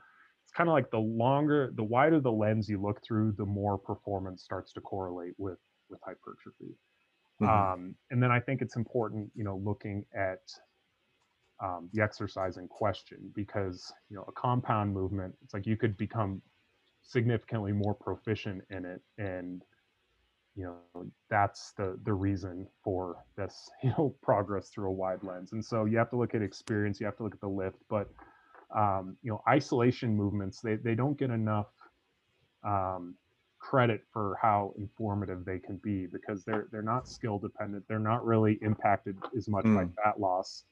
[0.57, 4.43] kind of like the longer, the wider the lens you look through, the more performance
[4.43, 5.59] starts to correlate with
[5.91, 6.77] with hypertrophy.
[7.41, 7.49] Mhm.
[7.49, 10.41] Um, and then I think it's important, you know, looking at
[11.61, 15.97] um, the exercise in question because you know a compound movement, it's like you could
[15.97, 16.43] become
[17.03, 19.63] significantly more proficient in it and
[20.55, 25.53] you know that's the the reason for this you know progress through a wide lens
[25.53, 27.77] and so you have to look at experience you have to look at the lift
[27.91, 28.09] but
[28.75, 31.69] um, you know isolation movements they, they don't get enough
[32.65, 33.17] um,
[33.59, 37.85] credit for how informative they can be because they're they're not skill dependent.
[37.89, 39.93] They're not really impacted as much by Mm.
[40.03, 40.65] fat loss.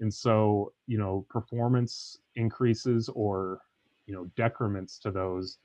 [0.00, 3.60] And so you know performance increases or
[4.06, 5.58] you know decrements to those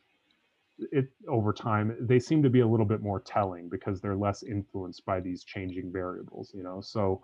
[0.91, 4.43] it over time they seem to be a little bit more telling because they're less
[4.43, 6.81] influenced by these changing variables you know?
[6.81, 7.21] So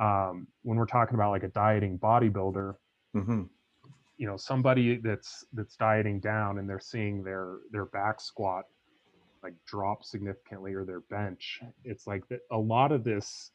[0.00, 2.74] um, when we're talking about like a dieting bodybuilder
[3.14, 3.42] hmm
[4.20, 8.64] you know somebody that's that's dieting down and they're seeing their their back squat
[9.42, 13.52] like drop significantly or their bench it's like that a lot of this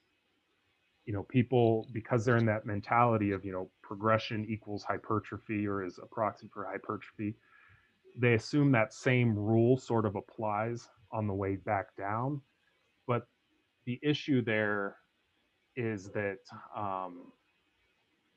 [1.06, 5.86] you know people because they're in that mentality of you know progression equals hypertrophy or
[5.86, 7.36] is a proxy for hypertrophy
[8.18, 12.42] they assume that same rule sort of applies on the way back down.
[13.08, 13.28] But
[13.86, 14.98] the issue there
[15.76, 16.40] is that
[16.76, 17.32] um,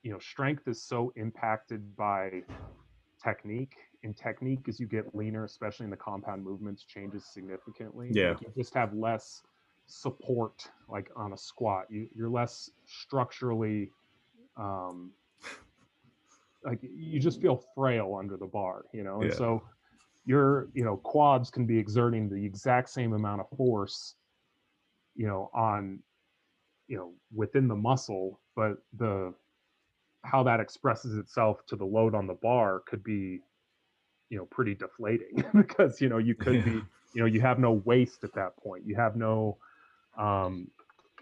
[0.03, 2.43] you know strength is so impacted by
[3.23, 3.75] technique
[4.05, 8.31] and technique as you get leaner especially in the compound movements changes significantly Yeah.
[8.31, 9.43] like you just have less
[9.87, 13.91] support like on a squat you, you're less structurally
[14.57, 15.13] um,
[16.65, 19.37] like you just feel frail under the bar you know and Yeah.
[19.37, 19.63] so
[20.27, 24.15] your you know quads can be exerting the exact same amount of force
[25.15, 26.01] you know on
[26.87, 29.33] you know within the muscle but the
[30.25, 33.41] how that expresses itself to the load on the bar could be
[34.31, 36.83] you know pretty deflating because you know you could be
[37.15, 38.85] you know you have no waist at that point.
[38.87, 39.59] You have no
[40.19, 40.69] um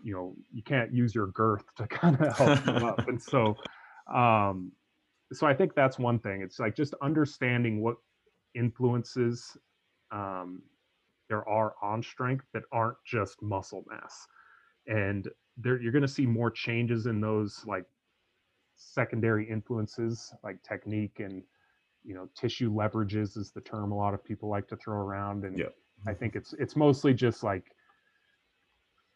[0.02, 3.08] you know you can't use your girth to kind of help you up.
[3.08, 3.56] And so
[4.14, 4.72] um
[5.32, 6.42] so i think that's one thing.
[6.42, 7.96] It's like just understanding what
[8.54, 9.56] influences
[10.12, 10.62] um
[11.28, 14.26] there are on strength that aren't just muscle mass.
[14.86, 17.84] And there you're going to see more changes in those like
[18.76, 21.42] secondary influences like technique and
[22.04, 25.44] you know tissue leverages is the term a lot of people like to throw around.
[25.44, 25.74] And Yep.
[26.06, 27.64] i think it's it's mostly just like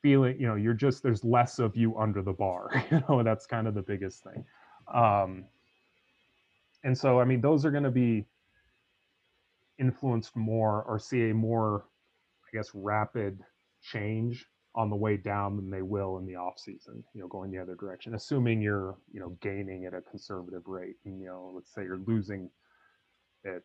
[0.02, 3.46] feeling you know you're just there's less of you under the bar you know that's
[3.46, 4.44] kind of the biggest thing.
[4.92, 5.44] Um
[6.84, 8.26] and so i mean those are going to be
[9.78, 11.84] influenced more or see a more
[12.46, 13.40] i guess rapid
[13.82, 17.50] change on the way down than they will in the off season, you know, going
[17.50, 20.96] the other direction, assuming you're, you know, gaining at a conservative rate.
[21.04, 22.48] And, you know, let's say you're losing
[23.44, 23.62] at,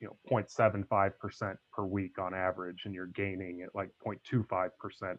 [0.00, 4.70] you know, 0.75% per week on average, and you're gaining at like 0.25%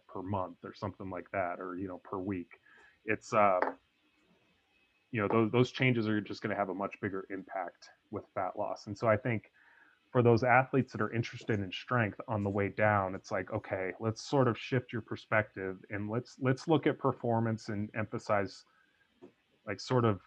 [0.08, 2.60] per month or something like that, or, you know, per week.
[3.06, 3.60] It's, uh,
[5.12, 8.26] you know, those, those changes are just going to have a much bigger impact with
[8.36, 8.88] fat loss.
[8.88, 9.52] And so I think,
[10.12, 13.92] for those athletes that are interested in strength on the way down it's like okay
[14.00, 18.66] let's sort of shift your perspective and let's let's look at performance and emphasize
[19.68, 20.20] like sort of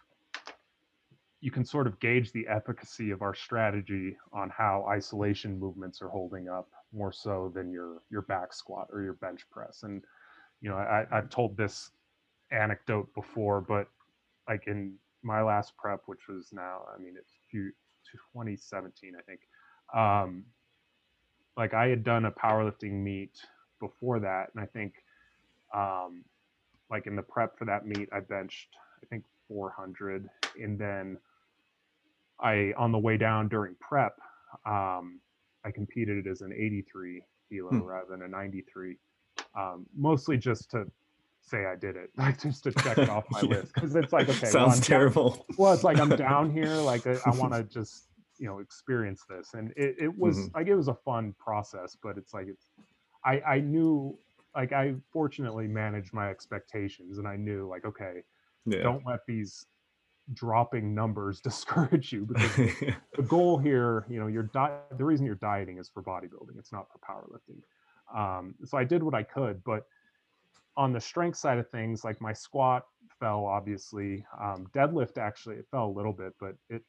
[1.41, 6.07] you can sort of gauge the efficacy of our strategy on how isolation movements are
[6.07, 9.83] holding up more so than your your back squat or your bench press.
[9.83, 10.01] And
[10.63, 11.91] you know I, i've told this
[12.51, 13.87] anecdote before but
[14.49, 19.41] like in my last prep which was now i mean it's 2017 i think
[19.93, 20.45] um,
[21.57, 23.31] like I had done a powerlifting meet
[23.79, 24.93] before that, and I think,
[25.73, 26.23] um,
[26.89, 28.69] like in the prep for that meet, I benched
[29.01, 30.29] I think 400,
[30.61, 31.17] and then
[32.39, 34.19] I on the way down during prep,
[34.65, 35.19] um,
[35.65, 37.81] I competed as an 83 kilo hmm.
[37.81, 38.97] rather than a 93,
[39.55, 40.85] um, mostly just to
[41.41, 43.49] say I did it, like just to check it off my yeah.
[43.49, 45.29] list because it's like okay, sounds well, terrible.
[45.31, 48.07] Down, well, it's like I'm down here, like I, I want to just
[48.43, 50.57] you know experience this and it, it was mm-hmm.
[50.57, 52.65] like it was a fun process but it's like it's
[53.23, 54.13] i i knew
[54.53, 58.21] like i fortunately managed my expectations and i knew like okay
[58.65, 58.83] yeah.
[58.83, 59.65] don't let these
[60.33, 62.53] dropping numbers discourage you because
[63.15, 66.73] the goal here you know your diet the reason you're dieting is for bodybuilding it's
[66.73, 67.61] not for powerlifting
[68.13, 69.85] um, so i did what i could but
[70.75, 72.83] on the strength side of things like my squat
[73.21, 76.83] fell obviously um, deadlift actually it fell a little bit but it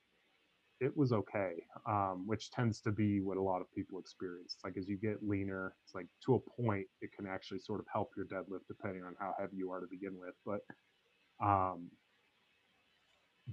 [0.80, 1.54] it was okay,
[1.88, 4.56] um, which tends to be what a lot of people experience.
[4.64, 7.86] Like as you get leaner, it's like to a point, it can actually sort of
[7.92, 10.34] help your deadlift depending on how heavy you are to begin with.
[10.44, 10.60] But
[11.44, 11.90] um,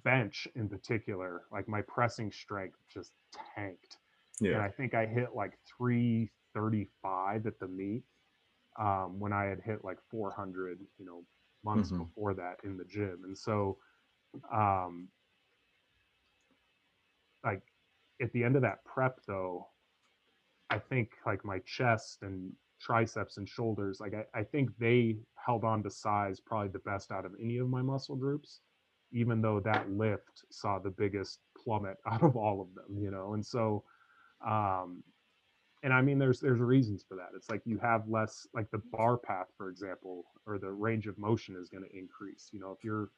[0.04, 3.12] bench in particular, like my pressing strength just
[3.56, 3.98] tanked.
[4.40, 4.54] Yeah.
[4.54, 8.04] And I think I hit like 335 at the meet
[8.80, 11.24] um, when I had hit like 400, you know,
[11.64, 12.04] months mm-hmm.
[12.04, 13.22] before that in the gym.
[13.26, 13.78] And so,
[14.52, 15.10] um,
[17.44, 17.62] like
[18.22, 19.68] at the end of that prep though,
[20.70, 25.64] I think like my chest and triceps and shoulders, like I, I think they held
[25.64, 28.62] on to size probably the best out of any of my muscle groups,
[29.12, 33.34] even though that lift saw the biggest plummet out of all of them, you know.
[33.34, 33.84] And so
[34.46, 35.04] um
[35.84, 37.30] and I mean there's there's reasons for that.
[37.36, 41.18] It's like you have less like the bar path, for example, or the range of
[41.18, 42.50] motion is going to increase.
[42.52, 43.10] You know, if you're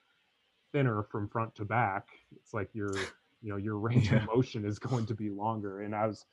[0.71, 2.95] thinner from front to back, it's like you're
[3.43, 4.17] you know your range yeah.
[4.17, 6.25] of motion is going to be longer and i was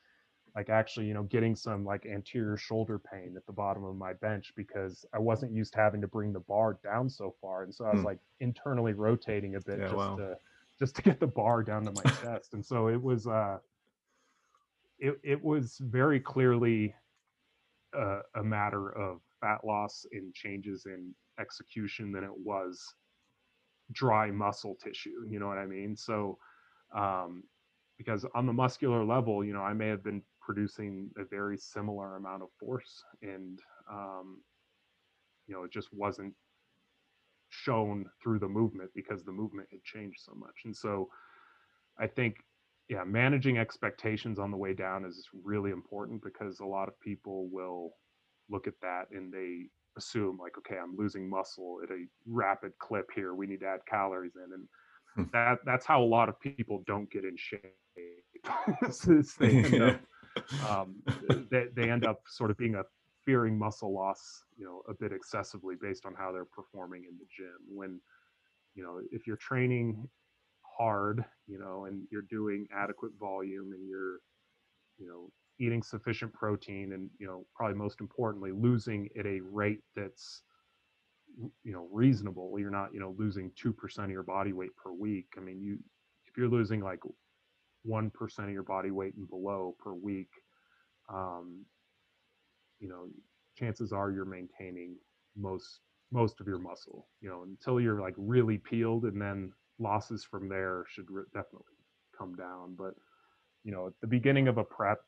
[0.56, 4.12] like actually you know getting some like anterior shoulder pain at the bottom of my
[4.14, 7.74] bench because i wasn't used to having to bring the bar down so far and
[7.74, 8.06] so i was hmm.
[8.06, 10.16] like internally rotating a bit yeah, just wow.
[10.16, 10.36] to
[10.78, 13.58] just to get the bar down to my chest and so it was uh
[14.98, 16.94] it, it was very clearly
[17.94, 22.94] a, a matter of fat loss and changes in execution than it was
[23.92, 26.38] dry muscle tissue you know what i mean so
[26.94, 27.44] um,
[27.98, 32.16] because on the muscular level, you know, I may have been producing a very similar
[32.16, 33.58] amount of force, and
[33.90, 34.40] um,
[35.46, 36.34] you know, it just wasn't
[37.50, 40.54] shown through the movement because the movement had changed so much.
[40.64, 41.08] And so,
[41.98, 42.36] I think,
[42.88, 47.48] yeah, managing expectations on the way down is really important because a lot of people
[47.50, 47.92] will
[48.48, 49.66] look at that and they
[49.96, 53.34] assume like, okay, I'm losing muscle at a rapid clip here.
[53.34, 54.68] We need to add calories in, and.
[55.32, 57.60] That that's how a lot of people don't get in shape.
[59.38, 60.00] they, end up,
[60.68, 61.02] um,
[61.50, 62.82] they, they end up sort of being a
[63.24, 67.26] fearing muscle loss, you know, a bit excessively based on how they're performing in the
[67.36, 67.56] gym.
[67.68, 68.00] When,
[68.74, 70.08] you know, if you're training
[70.78, 74.18] hard, you know, and you're doing adequate volume and you're,
[74.98, 79.80] you know, eating sufficient protein and, you know, probably most importantly, losing at a rate
[79.94, 80.42] that's
[81.62, 85.26] you know reasonable you're not you know losing 2% of your body weight per week.
[85.36, 85.78] I mean you
[86.26, 87.00] if you're losing like
[87.88, 90.30] 1% of your body weight and below per week
[91.12, 91.64] um,
[92.78, 93.06] you know
[93.56, 94.96] chances are you're maintaining
[95.36, 95.80] most
[96.12, 100.48] most of your muscle you know until you're like really peeled and then losses from
[100.48, 101.74] there should re- definitely
[102.16, 102.74] come down.
[102.76, 102.94] But
[103.64, 105.00] you know at the beginning of a prep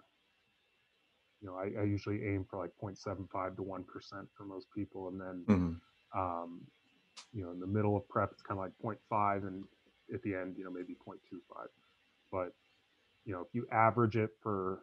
[1.41, 3.85] you know i, I usually aim for like 0.75 to 1%
[4.37, 5.73] for most people and then mm-hmm
[6.15, 6.67] um,
[7.33, 9.65] you know, in the middle of prep, it's kind of like 0.5, and
[10.13, 11.69] at the end, you know, maybe 0.25.
[12.31, 12.55] But
[13.25, 14.83] you know, if you average it for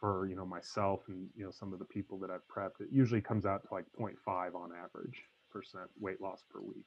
[0.00, 2.88] for you know myself and you know some of the people that I've prepped, it
[2.90, 6.86] usually comes out to like 0.5 on average percent weight loss per week.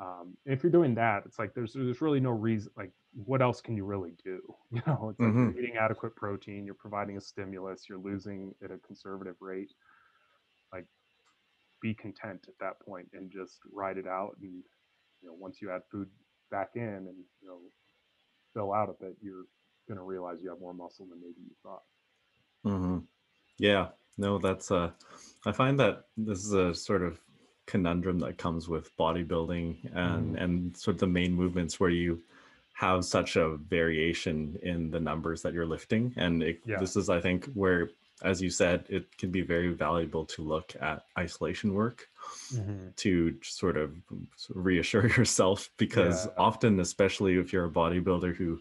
[0.00, 2.72] Um, if you're doing that, it's like there's there's really no reason.
[2.76, 4.40] Like, what else can you really do?
[4.72, 8.54] You know, it's like hmm you're eating adequate protein, you're providing a stimulus, you're losing
[8.64, 9.72] at a conservative rate.
[11.82, 14.36] Be content at that point and just ride it out.
[14.40, 14.62] And
[15.20, 16.08] you know, once you add food
[16.50, 17.60] back in and you know
[18.54, 19.46] fill out a bit, you're
[19.88, 21.82] gonna realize you have more muscle than maybe you thought.
[22.64, 22.98] hmm
[23.58, 24.92] Yeah, no, that's uh,
[25.46, 27.20] I find that this is a sort of
[27.66, 30.42] conundrum that comes with bodybuilding and Mhm.
[30.42, 32.22] and sort of the main movements where you
[32.74, 36.78] have such a variation in the numbers that you're lifting, and it, Yeah.
[36.80, 37.90] this is, I think, where,
[38.22, 42.08] as you said, it can be very valuable to look at isolation work
[42.96, 43.96] to sort of
[44.50, 46.32] reassure yourself because Yeah.
[46.36, 48.60] often especially if you're a bodybuilder who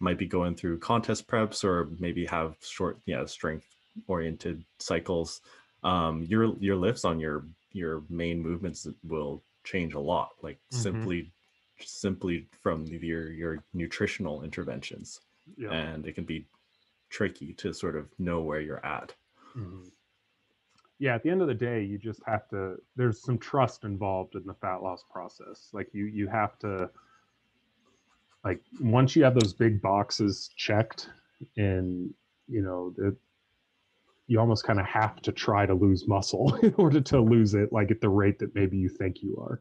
[0.00, 3.66] might be going through contest preps or maybe have short yeah strength
[4.06, 5.40] oriented cycles
[5.82, 10.78] um your your lifts on your your main movements will change a lot like Mhm.
[10.78, 11.32] simply
[11.80, 15.20] simply from your your nutritional interventions
[15.56, 15.72] Yeah.
[15.72, 16.46] and it can be
[17.12, 19.14] tricky to sort of know where you're at
[19.56, 19.90] Mhm.
[20.98, 22.80] Yeah, at the end of the day, you just have to.
[22.94, 25.68] There's some trust involved in the fat loss process.
[25.72, 26.90] Like you, you have to.
[28.44, 31.10] Like once you have those big boxes checked,
[31.56, 32.14] and
[32.48, 33.16] you know that
[34.28, 37.72] you almost kind of have to try to lose muscle in order to lose it,
[37.72, 39.60] like at the rate that maybe you think you are.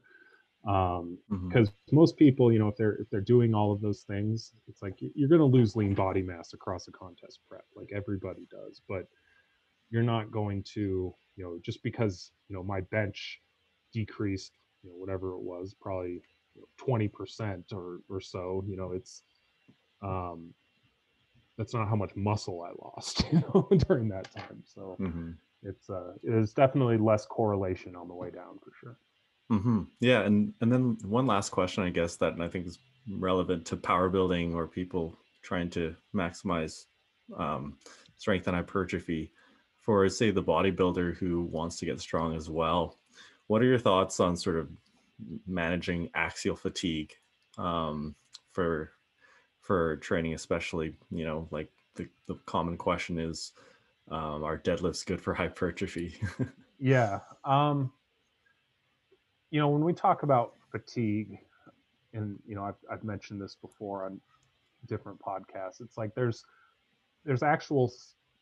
[0.65, 1.51] Um, Mhm.
[1.51, 4.81] because most people, you know, if they're if they're doing all of those things, it's
[4.81, 8.81] like you're going to lose lean body mass across a contest prep, like everybody does.
[8.87, 9.07] But
[9.89, 13.41] you're not going to, you know, just because you know my bench
[13.93, 16.21] decreased, you know, whatever it was, probably
[16.77, 18.63] twenty percent or or so.
[18.67, 19.23] You know, it's
[20.01, 20.53] um,
[21.57, 24.63] that's not how much muscle I lost, you know, during that time.
[24.65, 25.39] So Mhm.
[25.63, 28.99] it's uh, there's definitely less correlation on the way down for sure.
[29.51, 32.79] Hmm Yeah, and and then one last question, I guess, that I think is
[33.09, 36.85] relevant to power building or people trying to maximize
[37.37, 37.77] um,
[38.17, 39.33] strength and hypertrophy.
[39.81, 42.97] For say the bodybuilder who wants to get strong as well,
[43.47, 44.69] what are your thoughts on sort of
[45.45, 47.13] managing axial fatigue
[47.57, 48.15] um,
[48.53, 48.93] for
[49.59, 53.51] for training, especially you know like the, the common question is,
[54.09, 56.15] um, are deadlifts good for hypertrophy?
[56.83, 57.19] Yeah.
[57.43, 57.93] Um,
[59.51, 61.37] you know, when we talk about fatigue,
[62.13, 64.19] and you know, I've I've mentioned this before on
[64.87, 65.81] different podcasts.
[65.81, 66.43] It's like there's
[67.25, 67.91] there's actual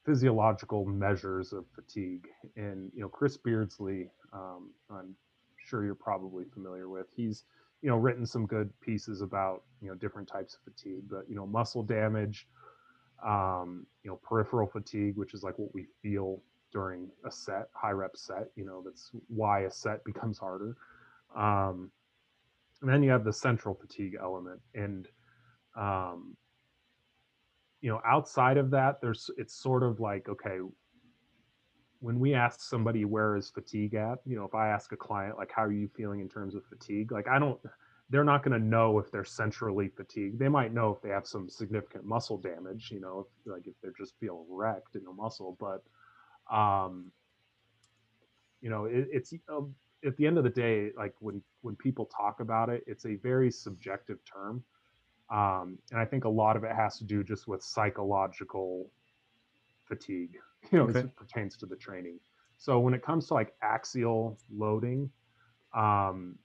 [0.06, 5.16] physiological measures of fatigue, and you know, Chris Beardsley, um, I'm
[5.58, 7.08] sure you're probably familiar with.
[7.16, 7.44] He's
[7.82, 11.36] you know written some good pieces about you know different types of fatigue, but you
[11.36, 12.48] know, muscle damage,
[13.26, 16.42] um, you know, peripheral fatigue, which is like what we feel
[16.72, 18.50] during a set, high rep set.
[18.56, 20.78] You know, that's why a set becomes harder.
[21.36, 21.92] Um,
[22.82, 25.08] and then you have the central fatigue element, and
[25.78, 26.36] um,
[27.82, 30.60] you know, outside of that, there's it's sort of like okay,
[32.00, 35.38] when we ask somebody where is fatigue at, you know, if I ask a client
[35.38, 37.60] like how are you feeling in terms of fatigue, like I don't
[38.10, 40.40] they're not going to know if they're centrally fatigued.
[40.40, 43.76] They might know if they have some significant muscle damage, you know, if, like if
[43.84, 45.84] they're just feeling wrecked in the muscle, but
[46.54, 47.12] um
[48.62, 49.74] you know, it, it's um,
[50.06, 53.16] at the end of the day, like when when people talk about it, it's a
[53.16, 54.64] very subjective term,
[55.30, 58.90] um, and I think a lot of it has to do just with psychological
[59.88, 60.38] fatigue,
[60.72, 62.20] you know, as it pertains to the training.
[62.58, 65.10] So when it comes to like axial loading,
[65.74, 66.36] um,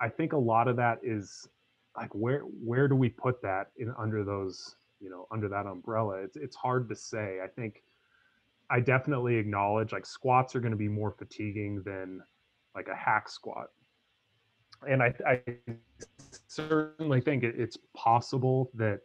[0.00, 1.48] I think a lot of that is
[1.96, 6.22] like where where do we put that in under those you know under that umbrella?
[6.22, 7.38] It's it's hard to say.
[7.42, 7.82] I think
[8.70, 12.22] I definitely acknowledge like squats are going to be more fatiguing than
[12.74, 13.68] like a hack squat,
[14.88, 15.40] and I, I
[16.48, 19.00] certainly think it, it's possible that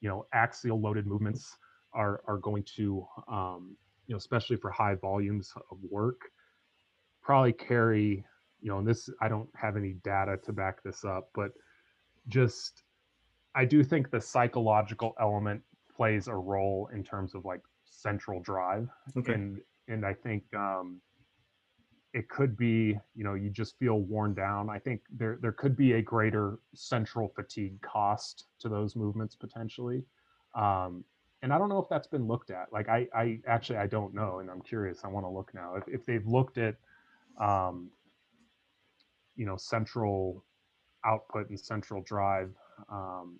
[0.00, 1.56] you know axial loaded movements
[1.94, 6.20] are are going to um, you know especially for high volumes of work
[7.22, 8.24] probably carry
[8.60, 11.50] you know and this I don't have any data to back this up, but
[12.28, 12.82] just
[13.54, 15.62] I do think the psychological element
[15.94, 19.32] plays a role in terms of like central drive Okay.
[19.32, 19.58] and
[19.88, 21.00] and I think um,
[22.14, 24.70] it could be you know you just feel worn down.
[24.70, 30.04] I think there there could be a greater central fatigue cost to those movements potentially,
[30.54, 31.04] um,
[31.42, 32.72] and I don't know if that's been looked at.
[32.72, 35.00] Like I I actually I don't know, and I'm curious.
[35.04, 36.76] I want to look now if if they've looked at
[37.40, 37.90] um,
[39.36, 40.44] you know central
[41.04, 42.52] output and central drive.
[42.90, 43.38] Um,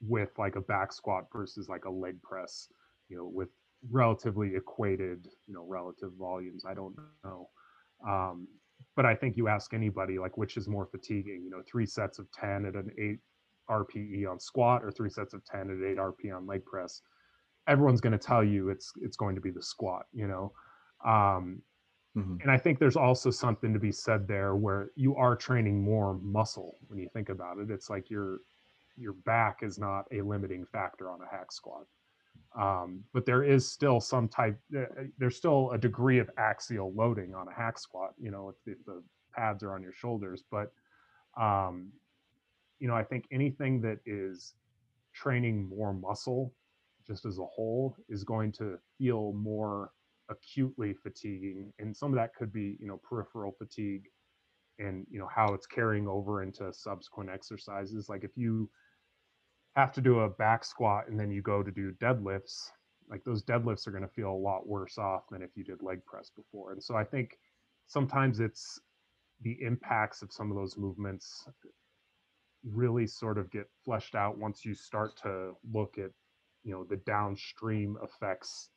[0.00, 2.68] with like a back squat versus like a leg press,
[3.08, 3.48] you know, with
[3.88, 6.64] relatively equated, you know, relative volumes.
[6.66, 7.48] I don't know.
[8.06, 8.48] Um,
[8.96, 12.18] but I think you ask anybody like which is more fatiguing, you know, three sets
[12.18, 13.18] of 10 at an eight
[13.70, 17.02] RPE on squat or three sets of 10 at eight RPE on leg press.
[17.68, 20.52] Everyone's going to tell you it's it's going to be the squat, you know.
[21.04, 21.62] Um,
[22.16, 22.36] mm-hmm.
[22.42, 26.18] And I think there's also something to be said there where you are training more
[26.22, 27.70] muscle when you think about it.
[27.70, 28.38] It's like your
[28.96, 31.84] your back is not a limiting factor on a hack squat
[32.58, 36.92] um, but there is still some type uh, uh, there's still a degree of axial
[36.94, 39.02] loading on a hack squat you know if, if the
[39.34, 40.72] pads are on your shoulders but
[41.40, 41.90] um,
[42.78, 44.54] you know i think anything that is
[45.12, 46.52] training more muscle
[47.06, 49.90] just as a whole is going to feel more
[50.28, 54.04] acutely fatiguing and some of that could be you know peripheral fatigue
[54.80, 58.08] and you know how it's carrying over into subsequent exercises.
[58.08, 58.68] Like if you
[59.76, 62.70] have to do a back squat and then you go to do deadlifts,
[63.08, 65.82] like those deadlifts are going to feel a lot worse off than if you did
[65.82, 66.72] leg press before.
[66.72, 67.38] And so I think
[67.86, 68.80] sometimes it's
[69.42, 71.46] the impacts of some of those movements
[72.64, 76.10] really sort of get fleshed out once you start to look at
[76.62, 78.68] you know the downstream effects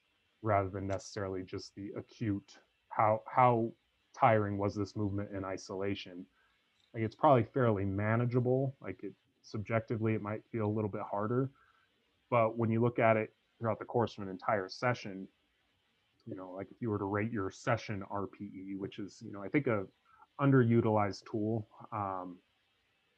[0.41, 2.57] rather than necessarily just the acute
[2.89, 3.69] how how
[4.17, 6.25] tiring was this movement in isolation
[6.93, 9.13] like it's probably fairly manageable like it
[9.43, 11.49] subjectively it might feel a little bit harder.
[12.29, 15.27] But when you look at it throughout the course of an entire session
[16.25, 19.43] you know like if you were to rate your session rpe which is you know
[19.43, 19.83] i think a
[20.41, 22.37] underutilized tool um,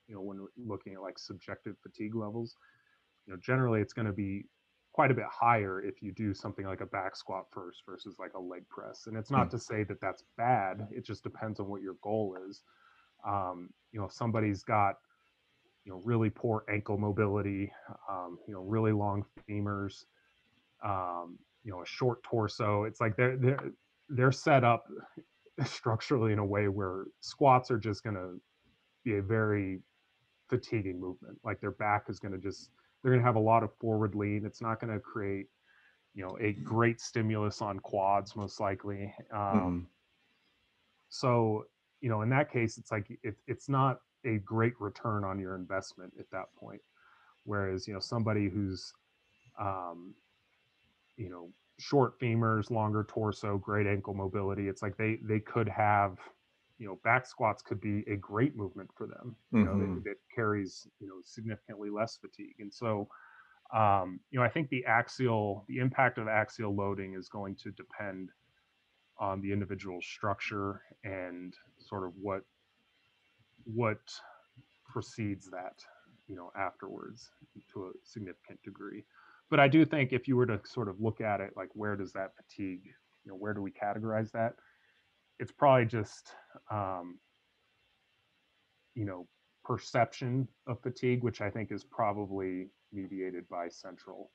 [0.08, 2.58] you know when looking at like subjective fatigue levels
[3.26, 4.46] you know generally it's going to be
[4.94, 8.34] quite a bit higher if you do something like a back squat first versus like
[8.34, 9.08] a leg press.
[9.08, 9.52] And it's not mm.
[9.52, 10.88] to say that that's bad.
[10.90, 12.62] It just depends on what your goal is.
[13.28, 14.96] Um, you know if somebody's got
[15.86, 17.72] you know really poor ankle mobility,
[18.10, 20.06] um, you know really long femurs,
[20.84, 22.84] um, you know a short torso.
[22.84, 23.72] It's like they're they're
[24.10, 24.86] they're set up
[25.66, 28.42] structurally in a way where squats are just going to
[29.04, 29.80] be a very
[30.50, 31.38] fatiguing movement.
[31.44, 32.72] Like their back is going to just
[33.02, 34.44] they're going to have a lot of forward lean.
[34.46, 35.48] It's not going to create
[36.16, 39.14] you know a great stimulus on quads most likely.
[39.32, 39.80] Um, mm-hmm.
[41.10, 41.66] So
[42.02, 45.56] you know in that case it's like it, it's not a great return on your
[45.56, 46.82] investment at that point.
[47.44, 48.92] Whereas, you know, somebody who's,
[49.60, 50.16] um,
[51.18, 56.18] you know, short femurs, longer torso, great ankle mobility, it's like they they could have,
[56.80, 59.36] you know, back squats could be a great movement for them.
[59.52, 59.94] You mm-hmm.
[59.96, 63.08] know, that, carries you know significantly less fatigue, and so.
[63.74, 67.72] Um, you know, I think the axial, the impact of axial loading is going to
[67.72, 68.30] depend
[69.18, 72.44] on the individual structure and sort of what
[73.66, 74.00] what
[74.88, 75.84] precedes that,
[76.28, 77.30] you know, afterwards
[77.74, 79.04] to a significant degree.
[79.50, 81.96] But I do think if you were to sort of look at it, like where
[81.96, 82.86] does that fatigue,
[83.24, 84.54] you know, where do we categorize that?
[85.40, 86.32] It's probably just,
[86.72, 87.20] um,
[88.96, 89.28] you know,
[89.64, 94.32] perception of fatigue, which I think is probably mediated by central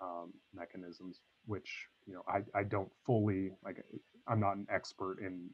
[0.00, 3.82] um, mechanisms, which you know I, I don't fully like.
[4.28, 5.48] I'm not an expert in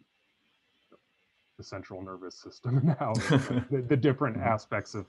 [1.57, 3.13] the central nervous system and how
[3.71, 4.49] the, the, different mm-hmm.
[4.49, 5.07] aspects of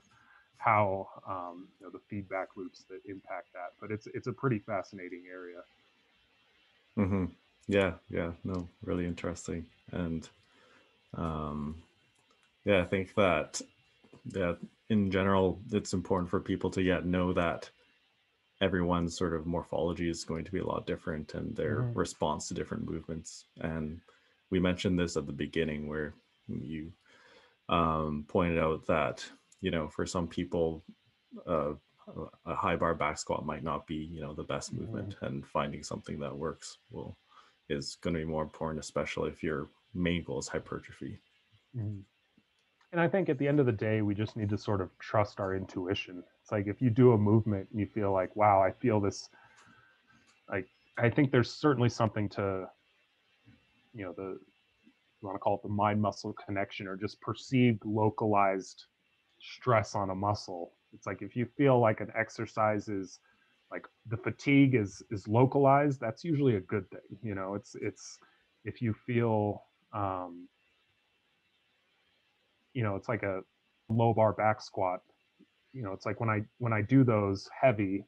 [0.56, 3.72] how um, you know, the feedback loops that impact that.
[3.80, 5.60] But it's it's a pretty fascinating area.
[6.96, 7.26] Mm-hmm.
[7.68, 10.28] Yeah, yeah, no, really interesting, and
[11.14, 11.76] um,
[12.64, 13.60] yeah, I think that
[14.32, 17.68] that in general, it's important for people to yet know that
[18.60, 21.98] everyone's sort of morphology is going to be a lot different and their mm-hmm.
[21.98, 23.44] response to different movements.
[23.60, 24.00] And
[24.50, 26.14] we mentioned this at the beginning where
[26.48, 26.92] you
[27.68, 29.24] um, pointed out that
[29.60, 30.84] you know for some people
[31.46, 31.72] uh,
[32.46, 35.24] a high bar back squat might not be you know the best movement mm-hmm.
[35.24, 37.16] and finding something that works will
[37.68, 41.18] is going to be more important especially if your main goal is hypertrophy
[41.76, 42.00] mm-hmm.
[42.92, 44.96] and i think at the end of the day we just need to sort of
[44.98, 48.62] trust our intuition it's like if you do a movement and you feel like wow
[48.62, 49.28] i feel this
[50.50, 50.66] like
[50.96, 52.66] i think there's certainly something to
[53.92, 54.38] you know the
[55.20, 58.84] you want to call it the mind muscle connection or just perceived localized
[59.40, 60.72] stress on a muscle.
[60.94, 63.20] It's like if you feel like an exercise is
[63.70, 67.54] like the fatigue is is localized that's usually a good thing you know?
[67.54, 68.18] It's it's
[68.64, 69.62] if you feel
[69.92, 70.48] um
[72.74, 73.40] you know it's like a
[73.88, 75.00] low bar back squat
[75.72, 78.04] you know it's like when i when i do those heavy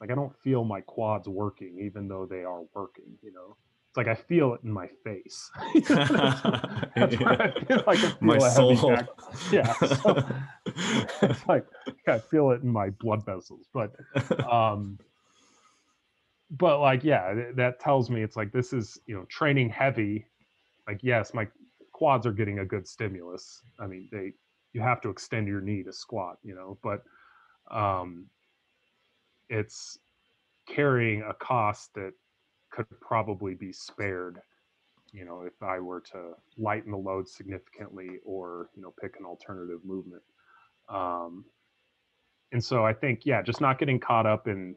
[0.00, 3.56] like i don't feel my quads working even though they are working you know
[3.96, 5.50] it's like I feel it in my face.
[5.88, 8.96] That's where I feel like I feel My a soul.
[9.50, 10.26] Yeah, so-
[11.22, 11.66] it's like
[12.06, 13.66] I feel it in my blood vessels.
[13.72, 13.92] But
[14.50, 14.98] um
[16.50, 20.26] but like yeah, th- that tells me it's like this is, you know, training heavy.
[20.86, 21.48] Like yes, my
[21.92, 23.62] quads are getting a good stimulus.
[23.80, 24.32] I mean, they
[24.74, 27.02] you have to extend your knee to squat, you know, but
[27.70, 28.26] um
[29.48, 29.98] it's
[30.68, 32.12] carrying a cost that
[32.76, 34.40] could probably be spared
[35.12, 39.24] you know if i were to lighten the load significantly or you know pick an
[39.24, 40.22] alternative movement.
[40.88, 41.44] Um
[42.52, 44.76] and so i think yeah just not getting caught up in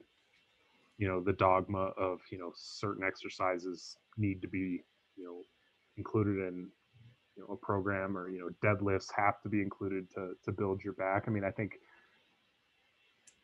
[0.97, 4.81] you know the dogma of you know certain exercises need to be
[5.15, 5.43] you know
[5.97, 6.69] included in
[7.35, 10.84] you know a program or you know deadlifts have to be included to to build
[10.84, 11.26] your back.
[11.27, 11.73] I mean i think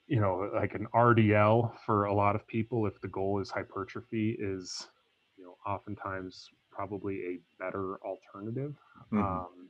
[0.08, 4.36] you know like an rdl for a lot of people if the goal is hypertrophy
[4.40, 4.88] is
[5.38, 8.76] you know oftentimes probably a better alternative
[9.12, 9.20] Mhm.
[9.20, 9.70] um,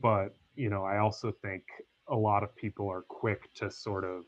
[0.00, 1.64] but you know i also think
[2.08, 4.24] a lot of people are quick to sort of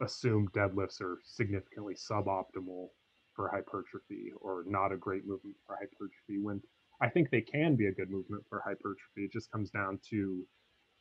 [0.00, 2.88] assume deadlifts are significantly suboptimal
[3.34, 6.60] for hypertrophy or not a great movement for hypertrophy when
[7.00, 10.46] i think they can be a good movement for hypertrophy it just comes down to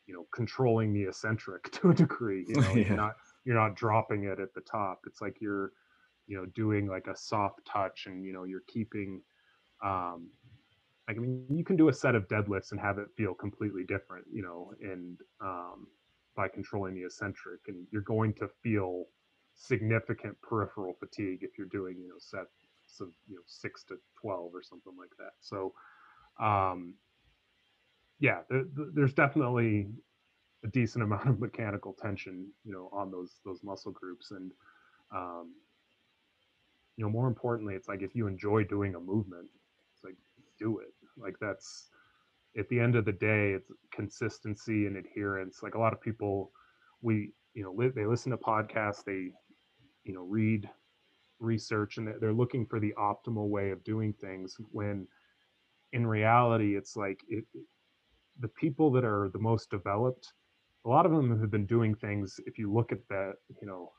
[0.07, 2.87] you know controlling the eccentric to a degree you know Yeah.
[2.87, 3.13] you're not
[3.45, 5.71] you're not dropping it at the top it's like you're
[6.27, 9.21] you know doing like a soft touch and you know you're keeping
[9.83, 10.29] um
[11.07, 13.83] like i mean you can do a set of deadlifts and have it feel completely
[13.83, 15.87] different you know and um
[16.35, 19.05] by controlling the eccentric and you're going to feel
[19.55, 22.49] significant peripheral fatigue if you're doing you know sets
[23.01, 25.73] of you know 6 to 12 or something like that so
[26.39, 26.93] um
[28.19, 29.89] yeah there, there- there's definitely
[30.63, 34.51] a decent amount of mechanical tension you know on those those muscle groups and
[35.15, 35.53] um
[36.95, 39.47] you know more importantly it's like if you enjoy doing a movement
[39.93, 40.15] it's like
[40.59, 40.93] do it.
[41.17, 41.89] Like that's
[42.57, 45.61] at the end of the day it's consistency and adherence.
[45.63, 46.51] Like a lot of people
[47.01, 49.31] we you know li- they listen to podcasts they
[50.03, 50.69] you know read
[51.39, 55.07] research and they're looking for the optimal way of doing things when
[55.93, 57.45] in reality it's like it,
[58.39, 60.33] the people that are the most developed
[60.85, 63.91] a lot of them have been doing things if you look at that you know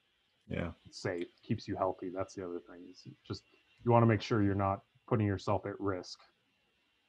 [0.49, 3.43] Yeah, it's safe keeps you healthy that's the other thing is just
[3.83, 6.19] you want to make sure you're not putting yourself at risk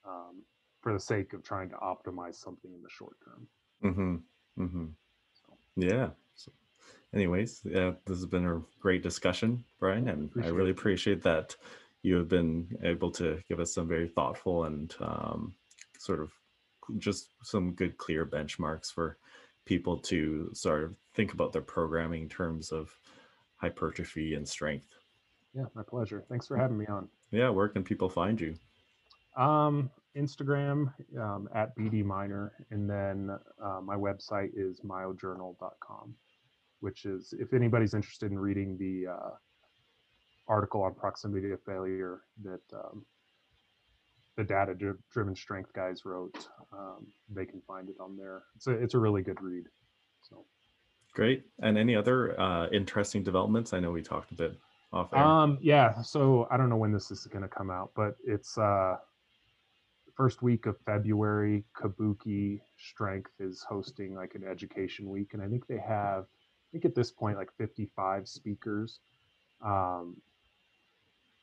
[0.06, 0.42] um,
[0.82, 3.46] for the sake of trying to optimize something in the short term
[3.84, 4.62] Mm-hmm.
[4.62, 4.84] Mm-hmm.
[5.34, 6.08] so Yeah.
[7.14, 11.56] Anyways, yeah, this has been a great discussion, Brian, and I really appreciate that
[12.02, 15.54] you have been able to give us some very thoughtful and um,
[15.98, 16.30] sort of
[16.98, 19.16] just some good, clear benchmarks for
[19.64, 22.90] people to sort of think about their programming in terms of
[23.56, 24.86] hypertrophy and strength.
[25.54, 28.54] yeah my pleasure thanks for having me on Yeah, where can people find you?
[29.36, 36.14] um, instagram um, at bd minor and then uh, my website is myojournal.com
[36.80, 39.30] which is if anybody's interested in reading the uh,
[40.48, 43.04] article on proximity to failure that um,
[44.36, 44.74] the data
[45.10, 48.98] driven strength guys wrote um, they can find it on there it's a, it's a
[48.98, 49.64] really good read
[50.22, 50.44] so
[51.16, 51.46] Great.
[51.60, 53.72] And any other uh, interesting developments?
[53.72, 54.54] I know we talked a bit
[54.92, 55.22] off air.
[55.22, 56.02] Um, yeah.
[56.02, 58.96] So I don't know when this is going to come out, but it's uh,
[60.14, 61.64] first week of February.
[61.74, 66.26] Kabuki Strength is hosting like an education week, and I think they have,
[66.76, 69.00] think at this point, like 55 speakers.
[69.64, 70.16] Um,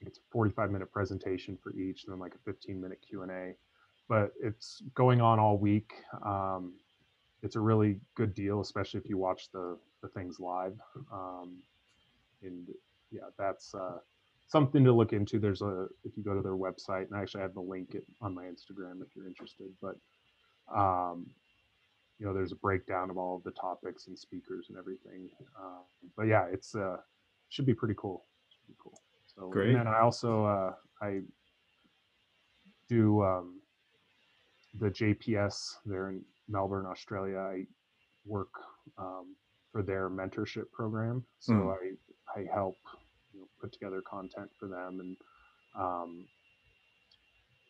[0.01, 3.31] it's a 45 minute presentation for each, and then like a 15 minute Q and
[3.31, 3.53] A.
[4.07, 5.91] But it's going on all week.
[6.23, 6.73] Um,
[7.41, 10.77] it's a really good deal, especially if you watch the the things live.
[11.11, 11.57] Um,
[12.43, 12.67] and
[13.11, 13.97] yeah, that's uh,
[14.47, 15.39] something to look into.
[15.39, 18.35] There's a if you go to their website, and I actually have the link on
[18.35, 19.69] my Instagram if you're interested.
[19.81, 19.95] But
[20.75, 21.25] um,
[22.19, 25.29] you know, there's a breakdown of all of the topics and speakers and everything.
[25.57, 25.81] Uh,
[26.15, 26.97] but yeah, it's uh,
[27.49, 28.25] should be pretty cool.
[28.67, 28.99] Be cool.
[29.35, 29.69] So Great.
[29.69, 31.21] and then I also uh, I
[32.87, 33.61] do um,
[34.79, 37.37] the JPS there in Melbourne, Australia.
[37.37, 37.65] I
[38.25, 38.51] work
[38.97, 39.35] um,
[39.71, 41.75] for their mentorship program, so Mm.
[42.35, 42.77] I I help
[43.33, 45.17] you know, put together content for them and
[45.75, 46.25] um,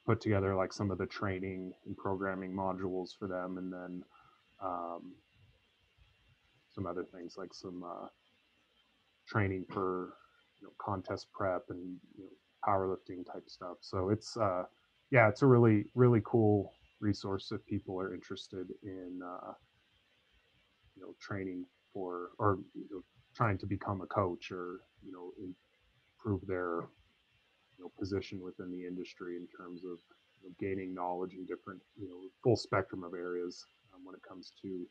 [0.06, 4.03] put together like some of the training and programming modules for them, and then
[4.62, 5.14] um,
[6.74, 8.08] some other things like some uh,
[9.28, 10.14] training for
[10.60, 12.30] you know, contest prep and you know,
[12.68, 13.78] powerlifting type stuff.
[13.82, 14.64] So it's uh,
[15.12, 19.54] yeah, it's a really really cool resource if people are interested in uh,
[20.96, 23.04] you know training for or you know,
[23.36, 25.32] trying to become a coach or you know
[26.20, 26.82] improve their
[27.78, 30.00] you know position within the industry in terms of
[30.42, 33.66] you know, gaining knowledge in different you know full spectrum of areas
[34.04, 34.88] when it comes to you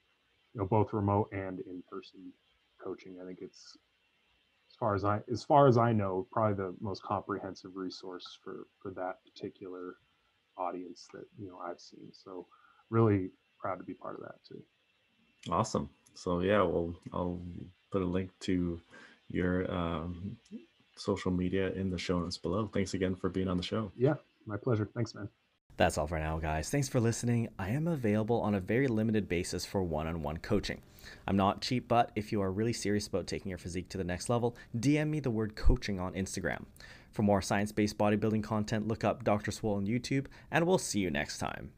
[0.55, 2.32] know both remote and in person
[2.82, 3.18] coaching.
[3.22, 3.76] I think it's
[4.70, 8.66] as far as I as far as I know probably the most comprehensive resource for
[8.80, 9.97] for that particular
[10.59, 12.09] audience that you know I've seen.
[12.12, 12.47] So
[12.90, 14.62] really proud to be part of that too.
[15.51, 15.89] Awesome.
[16.14, 17.40] So yeah, well, I'll
[17.90, 18.80] put a link to
[19.28, 20.36] your um,
[20.97, 22.68] social media in the show notes below.
[22.72, 23.90] Thanks again for being on the show.
[23.97, 24.14] Yeah,
[24.47, 24.89] my pleasure.
[24.94, 25.28] Thanks, man.
[25.76, 26.68] That's all for now, guys.
[26.68, 27.48] Thanks for listening.
[27.58, 30.80] I am available on a very limited basis for one on one coaching.
[31.26, 34.04] I'm not cheap, but if you are really serious about taking your physique to the
[34.04, 36.64] next level, DM me the word coaching on Instagram.
[37.10, 39.50] For more science based bodybuilding content, look up Dr.
[39.50, 41.70] Swole on YouTube, and we'll see you next time.